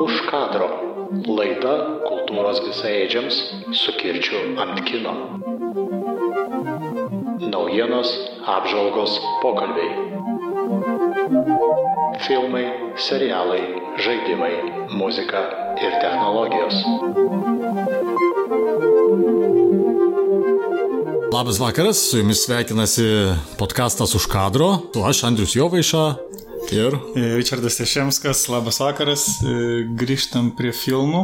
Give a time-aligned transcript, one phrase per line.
[0.00, 0.68] Už kadro.
[1.28, 3.40] Laida kultūros visaėdžiams
[3.76, 5.12] su kirčiu ant kino.
[7.44, 8.08] Naujienos,
[8.48, 9.92] apžvalgos, pokalbiai.
[12.24, 12.64] Filmai,
[12.96, 13.60] serialai,
[14.00, 14.54] žaidimai,
[14.96, 15.44] muzika
[15.76, 16.80] ir technologijos.
[21.36, 24.88] Labas vakaras, su jumis sveikinasi podkastas už kadro.
[24.94, 26.29] Tu aš, Andrius Jovaiša.
[26.70, 26.94] Ir.
[27.36, 31.22] Richardas Ješemskas, labas vakaras, E, grįžtam prie filmų.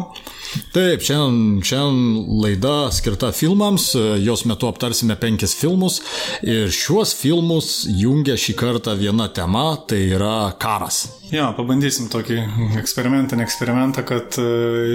[0.72, 3.90] Taip, šiandien, šiandien laida skirta filmams,
[4.22, 6.00] jos metu aptarsime penkis filmus
[6.46, 11.04] ir šiuos filmus jungia šį kartą viena tema, tai yra karas.
[11.34, 12.36] Jo, pabandysim tokį
[12.78, 14.44] eksperimentinį eksperimentą, kad e,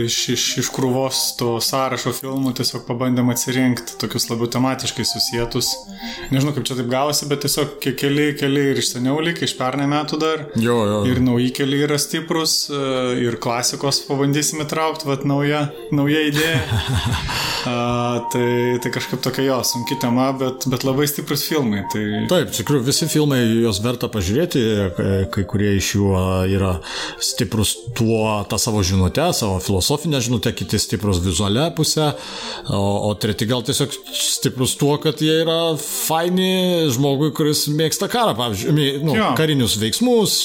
[0.06, 5.72] iš, iš, iš krūvos to sąrašo filmų tiesiog pabandėm atsirinkti tokius labiau tematiškai susijęs.
[6.32, 9.58] Nežinau, kaip čia taip gavosi, bet tiesiog ke- keli, keli ir iš seniau lyg, iš
[9.60, 10.46] pernai metų dar.
[10.56, 11.02] Jo, jo.
[11.12, 12.80] Ir nauji keli yra stiprus, e,
[13.28, 16.64] ir klasikos pabandysim įtraukti, vad nauja, nauja idėja.
[17.62, 21.84] A, tai, tai kažkaip tokia jo, sunki tema, bet, bet labai stiprus filmai.
[21.94, 22.02] Tai...
[22.32, 24.64] Taip, tikrųjų visi filmai juos verta pažiūrėti,
[24.98, 26.08] kai- kai kurie iš jų
[26.50, 26.74] yra
[27.22, 32.12] stiprus tuo, tą savo žinutę, savo filosofinę žinutę, kiti stiprus vizualią pusę,
[32.70, 38.36] o, o treti gal tiesiog stiprus tuo, kad jie yra faini žmogui, kuris mėgsta karą,
[38.40, 39.32] pavyzdžiui, nu, Jo.
[39.38, 40.38] karinius veiksmus,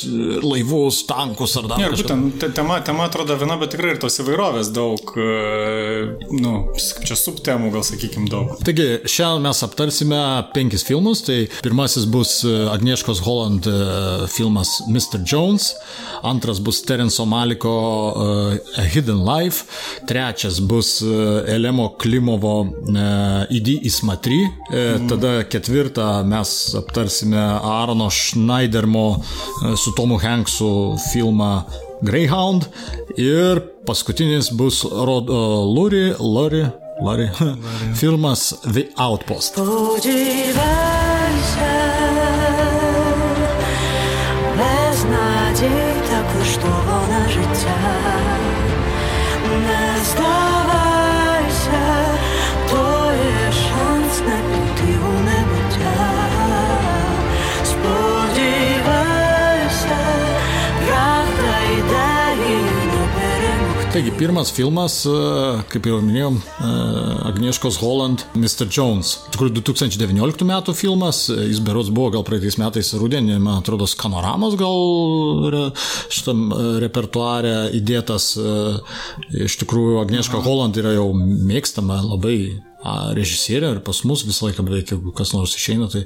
[0.42, 2.06] laivus, tankus ar dar Ne, ir kažką.
[2.06, 6.52] būtent te- tema, tema atrodo viena, bet tikrai ir tos įvairovės daug, e, nu,
[7.06, 8.54] čia subtemų gal sakykim daug.
[8.66, 10.20] Taigi, šiandien mes aptarsime
[10.54, 11.22] penkis filmus.
[11.26, 13.76] Tai pirmasis bus e, Agnieszkos Holland e,
[14.32, 15.22] filmas Mr.
[15.26, 15.65] Jones,
[16.22, 17.74] antras bus Terenso Maliko
[18.16, 19.64] e, A Hidden Life,
[20.06, 21.06] trečias bus e,
[21.54, 24.40] Elemo Klimovo e, Idi Ismatri,
[24.72, 31.62] e, tada ketvirtą mes aptarsime Aarono Schneidermo e, su Tomu Hanksu filmą
[32.02, 32.66] Greyhound
[33.16, 36.66] ir paskutinis bus Rod, uh, Luri, Lori,
[37.04, 37.28] Lori,
[37.94, 39.54] filmas The Outpost.
[39.54, 41.75] Spodziewaj się
[46.26, 47.55] так, и что она жить
[63.96, 65.12] Taigi, pirmas filmas, e,
[65.72, 66.72] kaip jau minėjom, e,
[67.30, 68.66] Agnieszkos Holland, Mr.
[68.68, 69.14] Jones.
[69.22, 73.88] Iš tikrųjų, 2019 metų filmas, e, jis berods buvo gal praeitais metais rudenį, man atrodo,
[73.88, 75.72] skanoramos gal
[76.12, 76.52] šitam
[76.84, 78.34] repertuare įdėtas.
[79.32, 82.60] Iš tikrųjų, Agnieszka Holland yra jau mėgstama labai
[83.16, 86.04] režisierė ir pas mus visą laiką beveik, jeigu kas nors išeina, tai,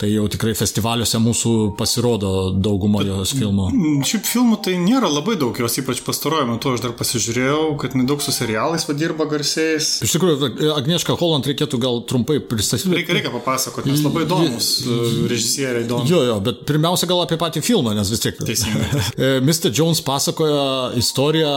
[0.00, 3.70] tai jau tikrai festivaliuose mūsų pasirodo dauguma jos filmų.
[4.06, 8.22] Šiaip filmų tai nėra labai daug, jos ypač pastaruoju metu aš dar pasižiūrėjau, kad nedaug
[8.24, 9.92] su serialais vadirba garsiais.
[10.06, 12.92] Iš tikrųjų, Agnieszka Holland reikėtų gal trumpai pristatyti.
[12.94, 14.98] Reikia, reikia papasakoti, nes labai įdomus e,
[15.30, 16.10] režisieriai įdomus.
[16.10, 18.38] Jo, jo, bet pirmiausia gal apie patį filmą, nes vis tiek.
[18.40, 18.88] Teisingai.
[19.20, 19.68] E, Mr.
[19.74, 21.50] Jones pasakoja istoriją,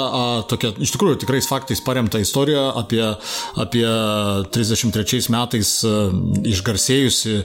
[0.52, 3.02] tokia, iš tikrųjų tikrais faktais paremta istorija apie,
[3.62, 3.86] apie
[4.70, 5.92] 33 metais e,
[6.54, 7.44] išgarsėjusi e,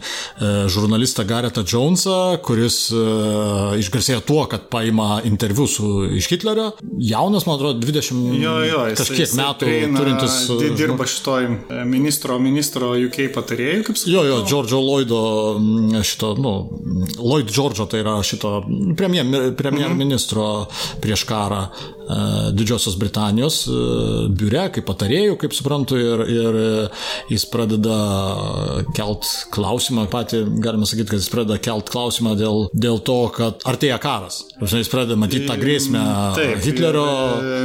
[0.70, 3.02] žurnalistą Garetą Jonesą, kuris e,
[3.82, 6.70] išgarsėjo tuo, kad paima interviu su, iš Hitlerio.
[7.02, 10.38] Jaunas, man atrodo, 20 Jo, jo, jis, kažkiek jisai metų prieina, turintis.
[10.62, 11.48] di- Dirba šitoj
[11.88, 14.12] ministro, ministro UK patarėjų, kaip sakau.
[14.14, 15.20] Jo, jo, Džordžo Lloydo,
[15.58, 16.54] mm, šito, nu,
[17.18, 18.60] Lloyd Džordžo, tai yra šito
[18.98, 20.66] premjer, premjerministro
[21.02, 21.64] prieš karą
[22.56, 23.56] Didžiosios Britanijos
[24.32, 26.56] biure, kaip patarėjų, kaip suprantu, ir, ir
[27.30, 27.96] jis pradeda
[28.96, 33.98] kelt klausimą, patį galima sakyti, kad jis pradeda kelt klausimą dėl, dėl to, kad artėja
[34.02, 34.42] karas.
[34.60, 36.02] Jis pradeda matyti tą grėsmę
[36.38, 37.04] Taip, Hitlerio,
[37.38, 37.58] e,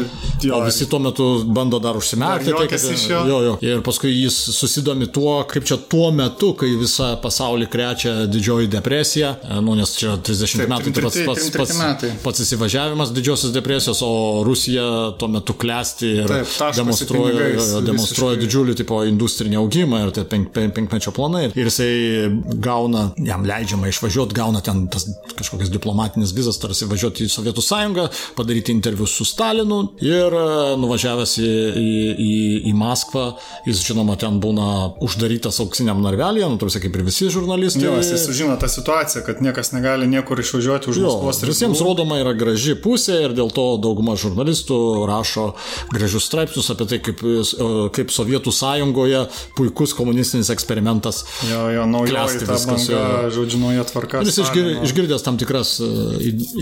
[0.48, 2.52] jo, o visi tuo metu bando dar užsimerkti.
[2.52, 3.22] Dar tai, kad- jo.
[3.28, 3.54] Jo, jo.
[3.66, 9.36] Ir paskui jis susidomi tuo, kaip čia tuo metu, kai visą pasaulį krečia didžioji depresija,
[9.44, 12.12] e, nu, nes čia 30 Taip, metų tai pats, 33 pats, pats, metai.
[12.24, 14.86] pats įsivažiavimas didžiosios depresijos, o Rusija
[15.20, 16.48] tuo metu klesti ir Taip,
[16.78, 18.44] demonstruoja, pinigais demonstruoja visiškai.
[18.48, 21.48] didžiulį tipo industrinį augimą ir tai penk, penk, penkmečio planai.
[21.56, 22.30] Ir jisai
[22.64, 28.08] gauna, jam leidžiama išvažiuoti, gauna ten tas kažkokias diplomatinės vizas, tarsi važiuoti į Sovietų sąjungą,
[28.38, 30.46] padaryti interviu su Stalinu ir e,
[30.82, 32.34] nuvažiavęs į, į, į,
[32.72, 33.26] į Maskvą,
[33.68, 34.68] jis žinoma ten būna
[35.04, 37.86] uždarytas auksiniam narvelėje, nu, tarsi kaip ir visi žurnalistai.
[37.88, 42.34] Jo, jis sužino tą situaciją, kad niekas negali niekur išvažiuoti už Maskvos visiems rodoma yra
[42.38, 44.78] graži pusė ir dėl to dauguma žurnalistų
[45.10, 45.52] rašo
[45.94, 51.24] gražius straipsnius apie tai, kaip, e, kaip Sovietų sąjungoje Ukrainoje puikus komunistinis eksperimentas.
[51.52, 54.22] Jo, jo, naujoji ta banga, žodžiu, nauja tvarka.
[54.26, 55.88] Jis išgir, išgirdęs tam tikras, e,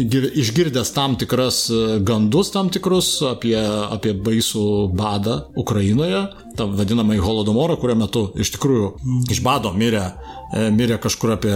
[0.01, 3.57] išgir- išgirdęs tam tikras e, gandus tam tikrus apie,
[3.92, 6.27] apie baisų badą Ukrainoje,
[6.57, 8.92] tą vadinamąjį holodomorą, kurio metu iš tikrųjų
[9.31, 10.12] iš bado mirė,
[10.51, 11.53] mirė kažkur apie,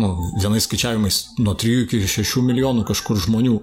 [0.00, 0.10] nu,
[0.40, 3.56] vienais skaičiavimais, nuo 3 iki 6 milijonų kažkur žmonių,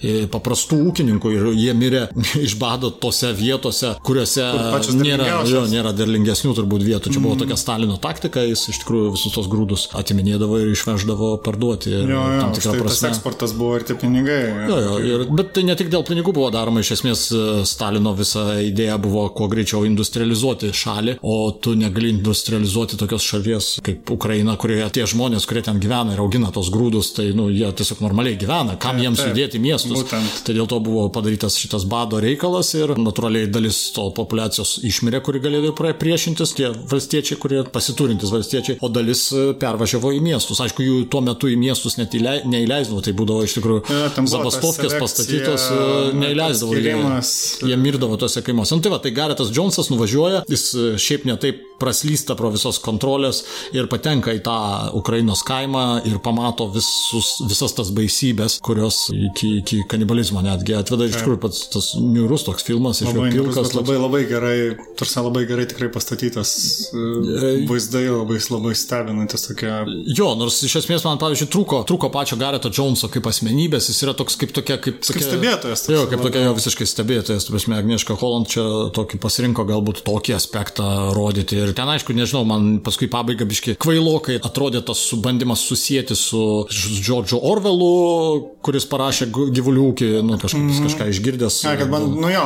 [0.00, 2.02] e, paprastų ūkininkų ir jie mirė
[2.46, 7.12] iš bado tose vietose, kuriuose pačios nėra, jo, nėra derlingesnių turbūt vietų.
[7.14, 11.92] Čia buvo tokia Stalino taktika, jis iš tikrųjų visus tos grūdus atiminėdavo ir išveždavo parduoti.
[11.92, 13.12] Ir Jo, jo, tam tikrą tai tas prasme.
[13.12, 14.40] eksportas buvo ir tie pinigai.
[14.68, 18.14] Jo, jo, ir, bet tai ne tik dėl pinigų buvo daroma, iš esmės e, Stalino
[18.18, 24.56] visa idėja buvo kuo greičiau industrializuoti šalį, o tu negali industrializuoti tokios šalies kaip Ukraina,
[24.60, 28.38] kurioje tie žmonės, kurie ten gyvena ir augina tos grūdus, tai nu, jie tiesiog normaliai
[28.40, 29.92] gyvena, kam jiems taip, judėti miestus.
[29.96, 30.42] būtent.
[30.46, 35.42] Tai dėl to buvo padarytas šitas bado reikalas ir natūraliai dalis to populacijos išmirė, kuri
[35.44, 40.60] galėjo priešintis, tie valstiečiai, kurie pasiturintys valstiečiai, o dalis e, pervažiavo į miestus.
[40.64, 44.24] Aišku, jų tuo metu į miestus net įlei- neįleisdavo, tai būdavo iš tikrųjų buvo ta
[44.34, 46.76] zabastovkės pastatytos, e, neįleisdavo.
[46.78, 46.96] Jie,
[47.72, 48.76] jie mirdavo tose kaimuose.
[48.76, 53.44] Nu, tai va, tai Garetas Džonsas nuvažiuoja, jis e, šiaip netaip praslysta pro visos kontrolės
[53.76, 54.56] ir patenka į tą
[54.98, 61.08] Ukrainos kaimą ir pamato visus, visas tas baisybės, kurios iki, iki kanibalizmo netgi atveda.
[61.08, 63.72] Iš tikrųjų, pats tas niurus toks filmas, iš Labai, pilkas.
[63.76, 64.56] labai, labai gerai,
[64.98, 66.52] tarsi labai gerai tikrai pastatytas
[66.92, 69.72] e, vaizdai, labai, labai stebinantis tokie.
[70.18, 74.14] Jo, nors iš esmės man, pavyzdžiui, trūko, trūko pačio Gareto Džonso kaip asmenybės, jis yra
[74.18, 75.84] toks kaip tokia, kaip, Kaip tokia, stebėtojas.
[75.86, 78.64] toks Jo, kaip tokia jo visiškai stebėtojas, tu prasme, Agnieška Holland čia
[78.96, 81.56] tokį pasirinko galbūt tokį aspektą rodyti.
[81.62, 86.40] Ir ten, aišku, nežinau, man paskui pabaiga biški kvailokai atrodė tas bandymas susijęti su
[86.70, 87.90] Džordžu Orvelu,
[88.64, 90.86] kuris parašė gyvulių ūkį, nu, kažkaip mm.
[90.88, 91.58] kažką išgirdęs.
[91.68, 92.44] Ne, kad man, nu jo,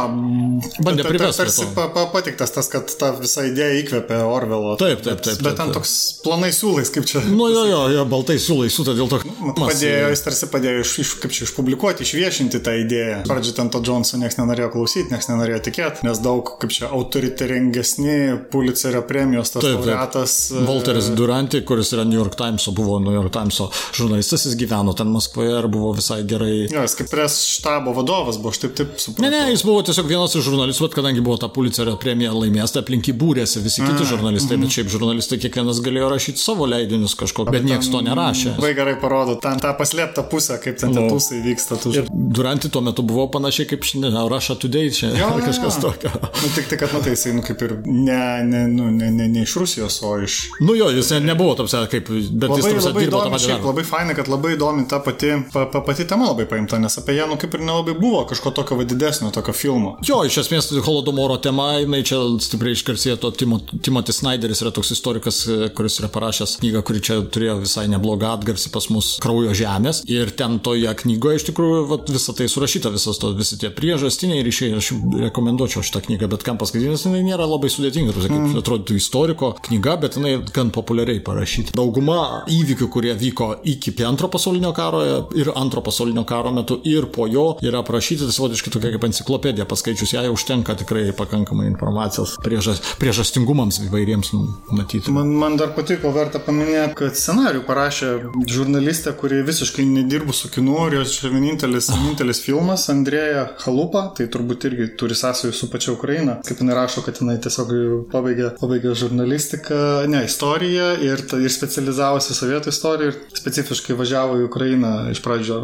[0.83, 4.21] Bandė ta- ta- privest prie Tarsi pa, pa, patiktas tas, kad ta visa idėja įkvėpė
[4.27, 4.77] Orvelo.
[4.81, 5.95] Taip, taip, taip, Bet ten toks
[6.25, 7.23] planai siūlais, kaip čia.
[7.27, 9.23] Nu, jo, jo, jo, baltai siūlai, suta dėl to.
[9.59, 13.23] Padėjo, jis tarsi padėjo iš, iš, kaip čia išpublikuoti, išviešinti tą idėją.
[13.29, 18.19] Pradžioje ten to Johnson niekas nenorėjo klausyti, niekas nenorėjo tikėti, nes daug, kaip čia, autoritaringesni
[18.53, 20.37] Pulitzerio premijos tas laureatas.
[20.53, 23.61] e, Walteris Duranti, kuris yra New York Times, buvo New York Times
[23.95, 26.67] žurnalistas, jis gyveno ten Maskvoje ir buvo visai gerai.
[26.73, 29.23] Jo, jis kaip pres štabo vadovas buvo, aš taip taip suprantu.
[29.27, 32.75] Ne, ne, jis buvo tiesiog vienas iš žurnalistų, bet kadangi buvo ta Pulitzerio premija laimėjęs,
[32.75, 37.15] tai aplink jį būrėsi visi kiti žurnalistai, bet šiaip žurnalistai kiekvienas galėjo rašyti savo leidinius
[37.21, 38.57] kažko, bet niekas to nerašė.
[38.59, 41.09] Labai gerai parodo ten tą paslėptą pusę, kaip ten tie Nu.
[41.15, 41.79] tūsai vyksta.
[41.83, 41.95] Tų...
[42.01, 45.87] Ir Duranti tuo metu buvo panašiai kaip šiandien, Russia Today čia, Jo, jo, kažkas jo.
[45.87, 46.11] tokio.
[46.43, 49.43] Nu, tik tai, kad, matai, jisai, nu, kaip ir ne, ne, nu, ne, ne, ne
[49.47, 50.41] iš Rusijos, o iš...
[50.65, 53.47] Nu jo, jis ne- nebuvo toks kaip, bet jis Labai, toks labai dirbo tą patį
[53.47, 56.99] šiaip labai faina, kad labai įdomi ta pati, pa, pa, pati tema labai paimta, nes
[57.01, 59.97] apie ją, nu, kaip ir nelabai buvo kažko tokio didesnio, tokio filmo.
[60.07, 64.93] Jo, iš esmės Holodomoro tema, jinai čia stipriai iškarsėjo, to Timo, Timothy Snyderis yra toks
[64.97, 65.43] istorikas,
[65.77, 70.03] kuris yra parašęs knygą, kuri čia turėjo visai neblogą atgarsį pas mus kraujo žemės.
[70.11, 74.45] Ir ten toje knygoje iš tikrųjų vat, visą tai surašyta, visas to, visi tie priežastiniai
[74.47, 74.93] ryšiai, aš
[75.27, 78.59] rekomenduočiau šitą knygą, bet kam paskaityti, nes jinai nėra labai sudėtinga, tu sakai, mm.
[78.63, 81.73] atrodytų istoriko knyga, bet jinai gan populiariai parašyta.
[81.77, 85.01] Dauguma įvykių, kurie vyko iki antro pasaulinio karo
[85.39, 89.67] ir antro pasaulinio karo metu ir po jo yra aprašyti, tai savotiškai tokia kaip enciklopedija,
[89.69, 94.43] paskaičius ją užtenka tikrai pakankamai informacijos priežas, priežastingumams įvairiems nu,
[94.77, 95.13] matyti.
[95.15, 98.13] Man, man dar patiko verta paminėti, kad scenarių parašė
[98.53, 104.69] žurnalistė, kuri visiškai nedirbo su kinu ir jos vienintelis, vienintelis filmas Andrėja Halupa, tai turbūt
[104.69, 106.37] irgi turi sąsajų su pačia Ukraina.
[106.45, 107.73] Kaip jinai rašo, kad jinai tiesiog
[108.13, 109.81] pabaigė, pabaigė žurnalistiką,
[110.13, 114.93] ne, istoriją ir, ta- ir specializavosi sovietų istoriją ir specifiškai važiavo į Ukrainą.
[115.13, 115.61] Iš pradžio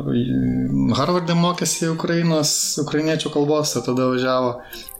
[0.99, 4.55] Harvardė mokėsi Ukrainos, ukrainiečių kalbos, o tada važiavo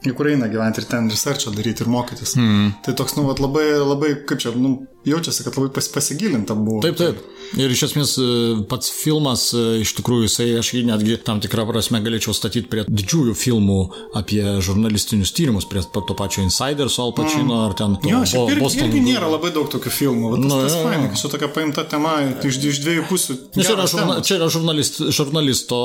[0.07, 2.37] į Ukrainą gyventi ir ten researchą daryti ir mokytis.
[2.39, 2.71] Mm.
[2.87, 4.77] Tai toks, nu, vat, labai, labai, kaip čia, nu,
[5.09, 6.83] jaučiasi, kad labai pas, pasigilinta buvo.
[6.85, 7.23] Taip, taip.
[7.57, 8.25] Ir iš esmės e,
[8.69, 12.83] pats filmas, e, iš tikrųjų, jisai, aš jį netgi tam tikrą prasme galėčiau statyti prie
[12.85, 13.79] didžiųjų filmų
[14.21, 18.61] apie žurnalistinius tyrimus, prie to pačio Insider su Al Pacino ar ten Jo, šiaip irgi,
[18.63, 20.33] Boston- irgi nėra labai daug tokių filmų.
[20.37, 22.13] Tas, Nu, tas fainai, čia tokia paimta tema
[22.45, 23.39] iš, iš dviejų pusių.
[23.57, 25.81] Nes čia yra, žurna, čia yra žurnalist, žurnalisto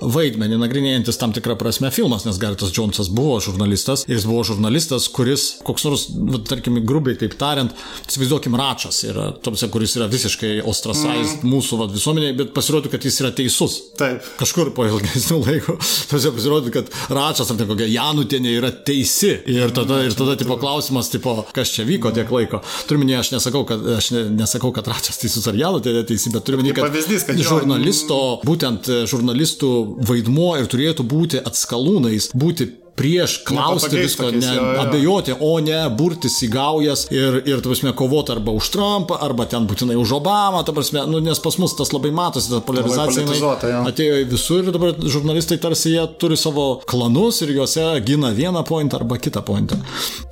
[0.00, 5.08] vaidmenį nagrinėjantis tam tikrą prasme filmas, nes Gartas Džonsas buvo žurnalistas ir jis buvo žurnalistas,
[5.10, 7.74] kuris, koks nors, va, tarkim, grubiai taip tariant,
[8.06, 11.48] įsivaizduokim, Račas yra, tamsia, kuris yra visiškai ostracized mm.
[11.48, 13.76] mūsų va, visuomeniai, bet pasirodo, kad jis yra teisus.
[13.98, 14.24] Taip.
[14.40, 15.76] Kažkur po ilgesnių laikų,
[16.10, 19.34] tose pasirodo, kad Račas ar ten kokia Janutėnė yra teisi.
[19.50, 22.62] Ir tada, ir tada tipo, klausimas, tipo, kas čia vyko tiek laiko.
[22.88, 26.46] Turiu minėti, aš nesakau, kad, aš ne, nesakau, kad Račas teisus ar Janutėnė teisi, bet
[26.48, 29.72] turiu minėti, kad, pavyzdys, kad žurnalisto, būtent e, žurnalistų
[30.08, 34.82] vaidmuo ir turėtų būti atskalūnais, būti prieš klausti visko, ne, jo, jo.
[34.82, 39.46] abejoti, o ne burtis į gaujas ir, ir ta prasme, kovoti arba už Trumpą, arba
[39.50, 43.24] ten būtinai už Obamą, ta prasme, nu, nes pas mus tas labai matosi, ta polarizacija
[43.24, 48.32] jinai atėjo į visur ir dabar žurnalistai tarsi jie turi savo klanus ir juose gina
[48.34, 49.78] vieną pointą arba kitą pointą.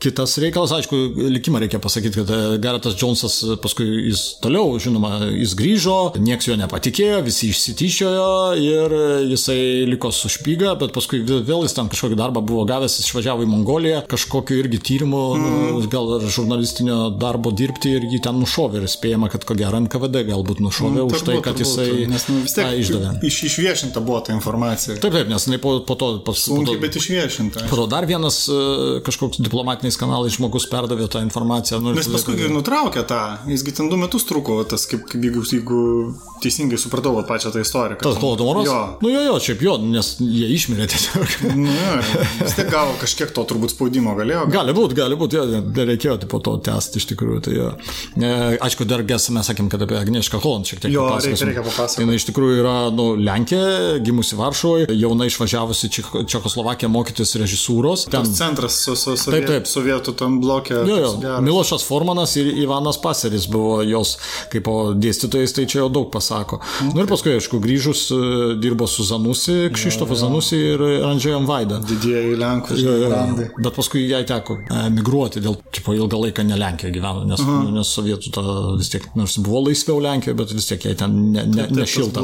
[0.02, 0.98] Kitas reikalas, aišku,
[1.36, 6.48] likimą reikia pasakyti, kad e, Garetas Jonesas e, paskui jis toliau, žinoma, jis grįžo, nieks
[6.48, 8.28] jo nepatikėjo, visi išsityčiojo
[8.62, 12.98] ir e, jisai liko su špyga, bet paskui vėl jis ten kažkokį darbą buvo gavęs,
[12.98, 15.86] jis išvažiavo į Mongoliją, kažkokiu irgi tyrimu, mm.
[15.92, 20.24] gal ar žurnalistinio darbo dirbti ir jį ten nušovė ir spėjama, kad ko gero NKVD
[20.30, 23.12] galbūt nušovė už tai, kad turbūt, jisai Nes nu, vis tiek tą išdavė.
[23.26, 24.96] Iš, išviešinta buvo ta informacija.
[25.02, 26.10] Taip, taip, nes jinai po, po to...
[26.26, 27.66] Pas, po Sunkiai, to bet išviešinta.
[27.70, 28.58] Po to dar vienas e,
[29.06, 31.80] kažkoks diplomatiniais kanalais žmogus perdavė tą informaciją.
[31.84, 35.44] Nu, Nes paskui ir nutraukė tą, jisgi ten du metus truko, tas kaip, kaip jeigu,
[35.52, 35.80] jeigu
[36.42, 38.00] teisingai supratau pačią tą istoriją.
[38.02, 38.66] Tas holodomoras?
[38.68, 38.80] Jo.
[39.02, 41.36] Nu jo, jo, šiaip jo, nes jie išmirė tiesiog.
[41.56, 44.46] Nu, jo, vis tiek gavo kažkiek to turbūt spaudimo galėjo.
[44.54, 47.40] Gali būti, gali būti, jo, nereikėjo tai po to tęsti iš tikrųjų.
[47.46, 47.68] Tai jo.
[48.66, 51.96] Aišku, dar ges mes sakėm, kad apie Agnieszką Holland šiek tiek Jo, reikia- reikia papasakot.
[51.98, 53.60] Tai jinai iš tikrųjų yra nu, Lenkė,
[54.06, 58.06] gimusi Varšuvoje, jauna išvažiavusi Ček- Čekoslovakiją mokytis režisūros.
[58.10, 59.64] Ten, Tas centras su, su, su Taip, taip.
[59.68, 60.82] sovietų tam blokė.
[60.88, 61.40] Jo, jo.
[61.44, 64.16] Milošas Formanas ir Ivanas Paseris buvo jos
[64.52, 64.64] kaip
[65.00, 66.60] dėstytojais, tai čia jau daug pasako.
[66.88, 68.20] Na nu, ir paskui, aišku, grįžus e,
[68.60, 70.78] dirbo su Zanusi, Kšištofas Zanusi ir
[71.12, 71.78] Andžėjom Vaida.
[71.86, 73.46] Didieji Lenkų Jo, jo, jo.
[73.62, 77.72] Bet paskui jai teko emigruoti dėl, tipo, ilgą laiką ne Lenkijoje gyveno, nes, uh -huh.
[77.74, 78.44] nes sovietų ta
[78.78, 82.20] vis tiek, nors buvo laisviau Lenkijoje, bet vis tiek jai ten ne, ne, Tas nešilta.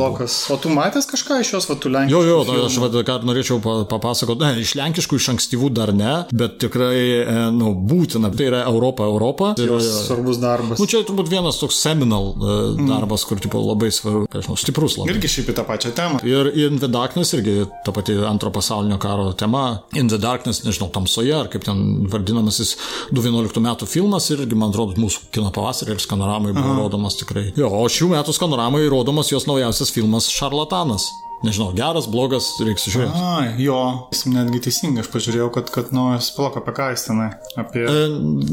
[0.50, 2.25] O tu matęs kažką iš jos, va, tu Lenkijos?
[2.25, 5.94] Jo, jo, tai aš vad, ką norėčiau pa- papasakoti, ne, iš lenkiškų, iš ankstyvų dar
[5.94, 9.54] ne, bet tikrai, e, nu, būtina, tai yra Europa, Europa.
[9.56, 10.78] Tai yra, Svarbus darbas.
[10.78, 12.88] Nu, čia turbūt vienas toks seminal mm.
[12.88, 15.14] darbas, kur tipo, labai svarbu, žinau, stiprus labai.
[15.14, 16.23] Irgi šiaip į tą pačią temą.
[16.26, 19.82] Ir In the Darkness irgi ta pati antro pasaulinio karo tema.
[19.92, 22.78] In the Darkness, nežinau, tamsoje, ar kaip ten vadinamasis
[23.12, 26.78] 2011 metų filmas irgi, man atrodo, mūsų kino pavasarį ir skanoramai buvo Aha.
[26.80, 27.50] rodomas tikrai.
[27.61, 31.11] Jo, o šių metų skanoramai rodomas jos naujausias filmas Šarlatanas.
[31.42, 33.18] Nežinau, geras, blogas, reiks žiūrėti.
[33.18, 33.78] A, jo,
[34.12, 37.28] jis netgi teisingai, aš pažiūrėjau, kad, kad naujas plok apie ką jis tenai.
[37.58, 37.82] Apie...
[37.82, 38.04] E,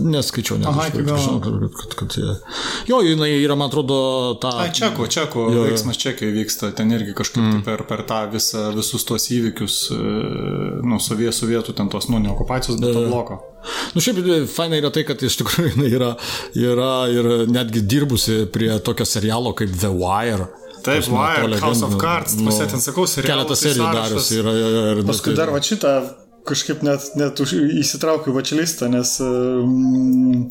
[0.10, 0.72] Neskaičiau, net.
[0.72, 1.36] Aha, iki galo.
[1.44, 2.38] kad, kad, kad, jie-
[2.90, 4.00] jo, jinai yra, man atrodo,
[4.42, 4.56] ta...
[4.66, 7.62] Ai, čekų, čekų Jo, veiksmas Čekijoje vyksta, ten irgi kažkaip mm.
[7.68, 10.02] per, per tą visą, visus tuos įvykius, e,
[10.82, 13.38] nu, sovietų, sovietų, ten tos, nu, ne okupacijos, bet to bloko.
[13.94, 16.14] Nu šiaip e, fainai yra tai, kad iš tikrųjų jinai yra,
[16.58, 20.50] yra ir netgi dirbusi prie tokio serialo kaip The Wire.
[20.86, 24.56] Taip, Wire, House of Cards, nu, ją ten sakau, serialas, Keletą tai serijų darius yra.
[24.56, 25.94] jo, ir Paskui dar va šitą
[26.48, 30.46] kažkaip net, net už, įsitraukiu vačilistą, nes um,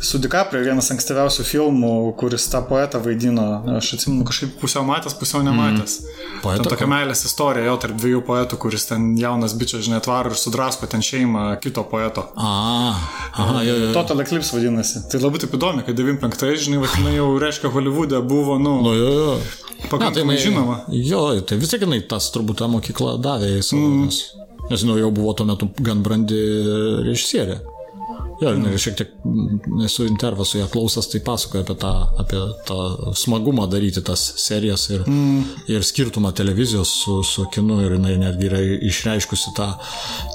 [0.00, 3.46] su DiCaprio vienas ankstyviausių filmų, kuris tą poetą vaidino,
[3.78, 5.94] aš atsimenu kažkaip pusiau matęs, pusiau nematęs.
[6.02, 6.40] Mm.
[6.44, 6.62] Poetą?
[6.66, 10.38] Ten tokia meilės istorija, jo tarp dviejų poetų, kuris ten jaunas bičias, žinai, atvaro ir
[10.38, 12.26] sudrasko ten šeimą kito poeto.
[12.36, 12.52] A,
[13.32, 13.92] aha, jo, jo.
[13.96, 15.06] Total Eclipse vadinasi.
[15.10, 19.10] Tai labai taip įdomi, kad 95, žinai, vadinai, jau reiškia Hollywoodė buvo, nu, Nu, jo,
[19.16, 19.38] jo.
[19.90, 20.76] pakankamai jinai- žinoma.
[20.92, 23.88] Jo, tai vis tiek jinai tas turbūt tą mokyklą davė į savo.
[23.88, 24.44] Mm.
[24.70, 26.38] Nes, nu, jau buvo tuo metu gan brandi
[27.06, 27.60] režisierė.
[28.40, 28.76] Jo, mm.
[28.78, 32.78] šiek tiek mm, esu intervą su ją klausęs, tai pasakoja apie tą, apie tą
[33.16, 35.62] smagumą daryti tas serijas ir, mm.
[35.72, 39.70] ir skirtumą televizijos su, su kinu ir jinai netgi yra išreiškusi tą,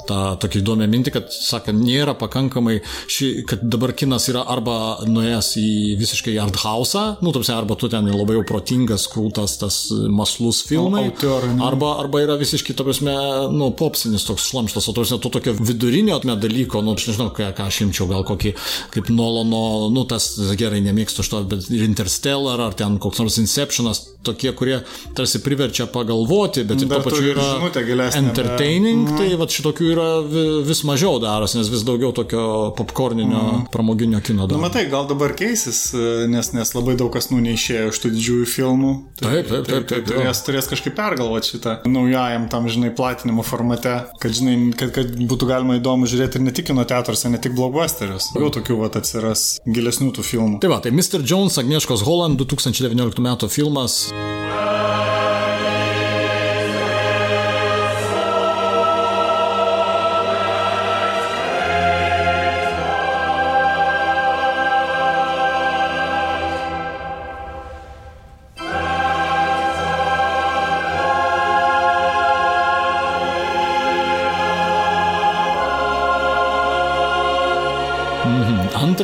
[0.08, 5.52] tą tokį įdomią mintį, kad, sakant, nėra pakankamai, ši, kad dabar kinas yra arba nuėjęs
[5.62, 5.68] į
[6.00, 9.78] visiškai art house, nu, tamsi, arba tu ten labai jau protingas, krūtas, tas
[10.10, 11.62] maslus filmai, Auteur, ne?
[11.68, 13.14] arba, arba yra visiškai, to prasme,
[13.54, 17.52] nu, popsinis toks šlamštas, o to prasme, to tokio vidurinio dalyko, nu, aš nežinau, ką,
[17.56, 18.54] ką aš imčiau, gal kokį,
[18.96, 24.00] kaip Nolano, nu, tas gerai nemėgstu šito, bet ir Interstellar, ar ten koks nors Inceptionas,
[24.22, 24.76] tokie, kurie
[25.18, 27.46] tarsi priverčia pagalvoti, bet ir tuo pačiu yra
[27.84, 32.70] gilesnę, entertaining, bet- tai va šitokių yra vi- vis mažiau darosi, nes vis daugiau tokio
[32.78, 33.64] popkorninio, mm.
[33.74, 34.60] pramoginio kino Nu, daro.
[34.62, 35.92] matai, gal dabar keisis,
[36.30, 38.92] nes, nes labai daug kas nu neišėjo iš tų didžiųjų filmų.
[39.20, 43.94] Tai- Taip, taip, taip, taip, Turės, turės kažkaip pergalvoti šitą naujajam tam, žinai, platinimo formate,
[44.22, 47.54] kad, žinai, kad, kad būtų galima įdomu žiūrėti ir ne tik kino teatruose, ne tik
[47.82, 48.30] blockbusterius.
[48.38, 50.60] Jau tokių vat atsiras gilesnių tų filmų.
[50.62, 51.24] Tai va, tai Mr.
[51.26, 54.12] Jones, Agnieszkos Holland 2019 metų filmas.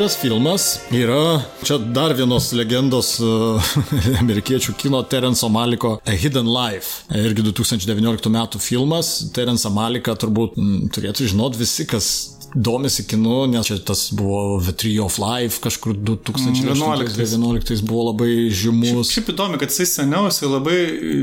[0.09, 3.73] Antras filmas yra čia dar vienos legendos uh,
[4.23, 7.03] amerikiečių kino Terenso Maliko A Hidden Life.
[7.12, 9.11] Irgi 2019 metų filmas.
[9.37, 12.09] Terensą Maliką turbūt m, turėtų žinot visi, kas
[12.55, 19.11] domisi kinu, nes čia tas buvo The Tree of Life kažkur 2011 buvo labai žymus.
[19.12, 20.78] Šiaip įdomi, kad jisai seniau jisai labai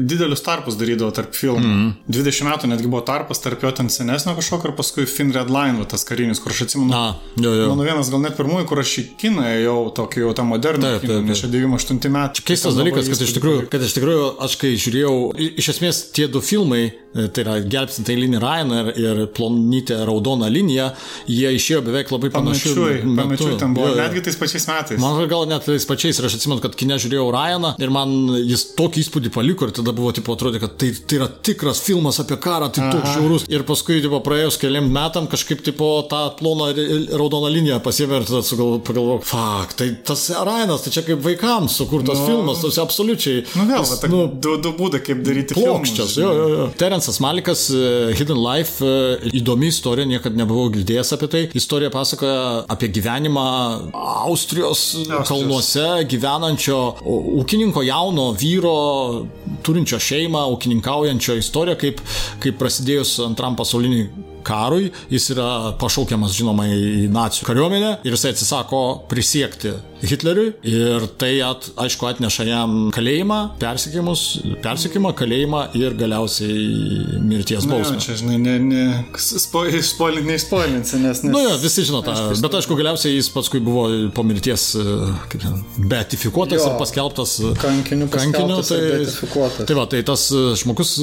[0.08, 1.60] didelius tarpus darydavo tarp filmų.
[1.66, 1.90] Mm Mhm.
[1.90, 1.94] -hmm.
[2.24, 5.86] 20 metų netgi buvo tarpas tarp jo ten senesnio kažkokio ir paskui Finn Redline, va,
[5.86, 6.90] tas karinis, kur aš atsimenu.
[6.90, 7.68] Na, jo, jo.
[7.70, 11.40] Mano vienas gal net pirmųjų, kur aš į kiną ėjau, tokį jau tą modernų nes
[11.40, 12.44] čia 98 metų.
[12.46, 15.16] Keistas dalykas, kad iš tikrųjų, kad iš tikrųjų aš kai žiūrėjau,
[15.58, 20.92] iš esmės tie du filmai, tai yra Gelbstinta eilinį Ryaną ir, ir Plonytė raudona linija,
[21.32, 25.00] jie išėjo beveik labai panašiu Pamečiui, pamečiui ten buvo, Jo, netgi tais pačiais metais.
[25.02, 28.68] Man gal net tais pačiais ir aš atsimenu, kad kine žiūrėjau Ryaną ir man jis
[28.78, 32.38] tokį įspūdį paliko ir tada buvo, tipo, atrodė, kad tai, tai yra tikras filmas apie
[32.42, 33.48] karą, tai toks žiaurus.
[33.52, 36.72] Ir paskui, tipo, praėjus keliam metam kažkaip, tipo, tą ploną
[37.16, 38.44] raudoną liniją pasiėmė ir tada
[38.86, 42.28] pagalvojau, fuck, tai tas Ryanas, tai čia kaip vaikams sukurtas no.
[42.30, 43.46] filmas, tas absoliučiai.
[43.56, 46.68] Nu vėl, jis, va, nu, du, du būdai, kaip daryti Plokščias, jo, jo, jo.
[47.06, 51.42] Terensas Malikas, uh, Hidden Life, uh, įdomi istorija, niekada nebuvau girdėjęs apie tai.
[51.54, 53.44] Istorija pasakoja apie gyvenimą
[53.94, 55.30] Austrijos, Austrijos.
[55.30, 56.80] kalnuose gyvenančio
[57.44, 58.76] ūkininko jauno vyro,
[59.62, 62.02] turinčio šeimą, ūkininkaujančio istoriją, kaip,
[62.42, 64.10] kaip prasidėjus antram pasauliniai
[64.46, 65.50] karui, jis yra
[65.82, 69.74] pašaukiamas, žinoma, į nacijų kariuomenę ir jisai atsisako prisiekti
[70.06, 77.96] Hitleriui ir tai, at, aišku, atneša jam kalėjimą, persikėjimą, kalėjimą ir galiausiai mirties Na, bausmę.
[77.98, 78.84] jo, čia, žinai, ne, ne,
[79.18, 81.24] spoilint, neįspoilinsi, nes...
[81.24, 84.86] nes Nu jo, visi žino tą, bet aišku, galiausiai jis paskui buvo po mirties e,
[85.32, 85.58] kaip ten,
[85.92, 86.70] beatifikuotas Jo.
[86.74, 88.60] ir paskelbtas e, Kankiniu kankiniu.
[88.62, 89.66] beatifikuotas.
[89.70, 90.96] tai va, tai tas e, žmogus,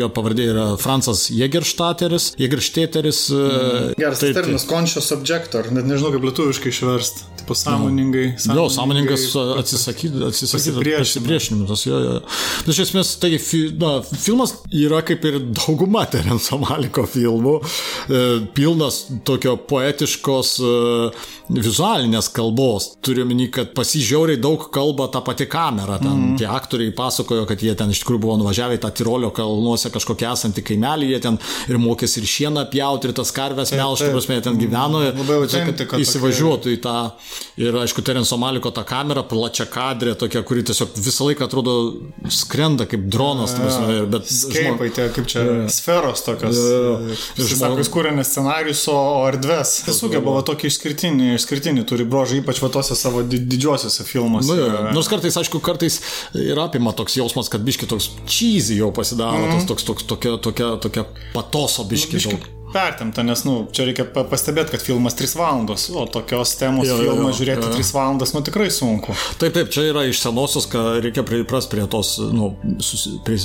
[0.00, 2.32] jo pavardė yra Francas Jägerštateris,
[2.80, 3.30] Jägeršteteris.
[3.30, 5.70] e, Geras tai- terminas, conscious objector.
[5.72, 7.20] Net nežinau, kaip lietuviškai išversti.
[7.36, 8.34] Tipo, sąmoningai.
[8.54, 11.86] Jo, sąmoningas atsisakyti, atsisakyti pasipriešinimas.
[11.86, 12.20] Jo, jo.
[12.66, 17.56] Bet iš esmės, tai fi, na, filmas yra kaip ir dauguma Terenso Maliko filmų,
[18.08, 18.22] e,
[18.54, 21.10] pilnas tokio poetiškos e,
[21.50, 22.92] vizualinės kalbos.
[23.02, 25.98] Turiu minį, kad pasižiauriai daug kalba ta pati kamera.
[25.98, 26.36] Ten mm.
[26.40, 30.34] tie aktoriai pasakojo, kad jie ten iš tikrųjų buvo nuvažiavę į tą Tirolio kalnuose kažkokią
[30.36, 33.72] esantį kaimelį, jie ten ir mokėsi ir šieną pjauti, ir tas karves
[34.06, 34.14] taip.
[34.14, 35.02] prasme, ten gyveno.
[35.08, 35.14] ir-
[35.90, 36.00] kad.
[36.00, 36.96] Įsivažiuotų į tą.
[37.60, 41.74] Ir aišku, Terenso Maliko ta kamera, plačia kadrė, tokia, kuri tiesiog visą laiką atrodo
[42.28, 43.54] skrenda kaip dronas.
[43.58, 46.56] prasme, Bet Skaipai, tie kaip čia sferos tokios.
[46.56, 48.96] Ir Jis žmog- sako, jis kūrė ne scenarius, o,
[49.28, 49.82] erdves.
[49.86, 54.54] Jis sugeba tokį išskirtinį, išskirtinį turi brožą, ypač va tose savo di didžiosiuose filmuose.
[54.54, 54.92] Nu.
[54.96, 56.00] Nors kartais, aišku, kartais
[56.34, 59.58] ir apima toks jausmas, kad biški toks cheesy jau pasidaro, mm.
[59.58, 61.04] tas toks, toks, tokia, tokia, tokia
[61.34, 62.18] patoso biški.
[62.18, 62.59] Biški daug.
[62.72, 66.96] Pertemta, nes, nu, čia reikia pa- pastebėti, kad filmas 3 valandos, o tokios temos Jo,
[66.96, 67.72] jo, filmą jo, žiūrėti jo.
[67.78, 69.14] 3 valandas, nu, tikrai sunku.
[69.40, 72.52] Taip, taip, čia yra iš senosios, kad reikia priprasti prie tos, nu,
[72.82, 73.38] susi, prie,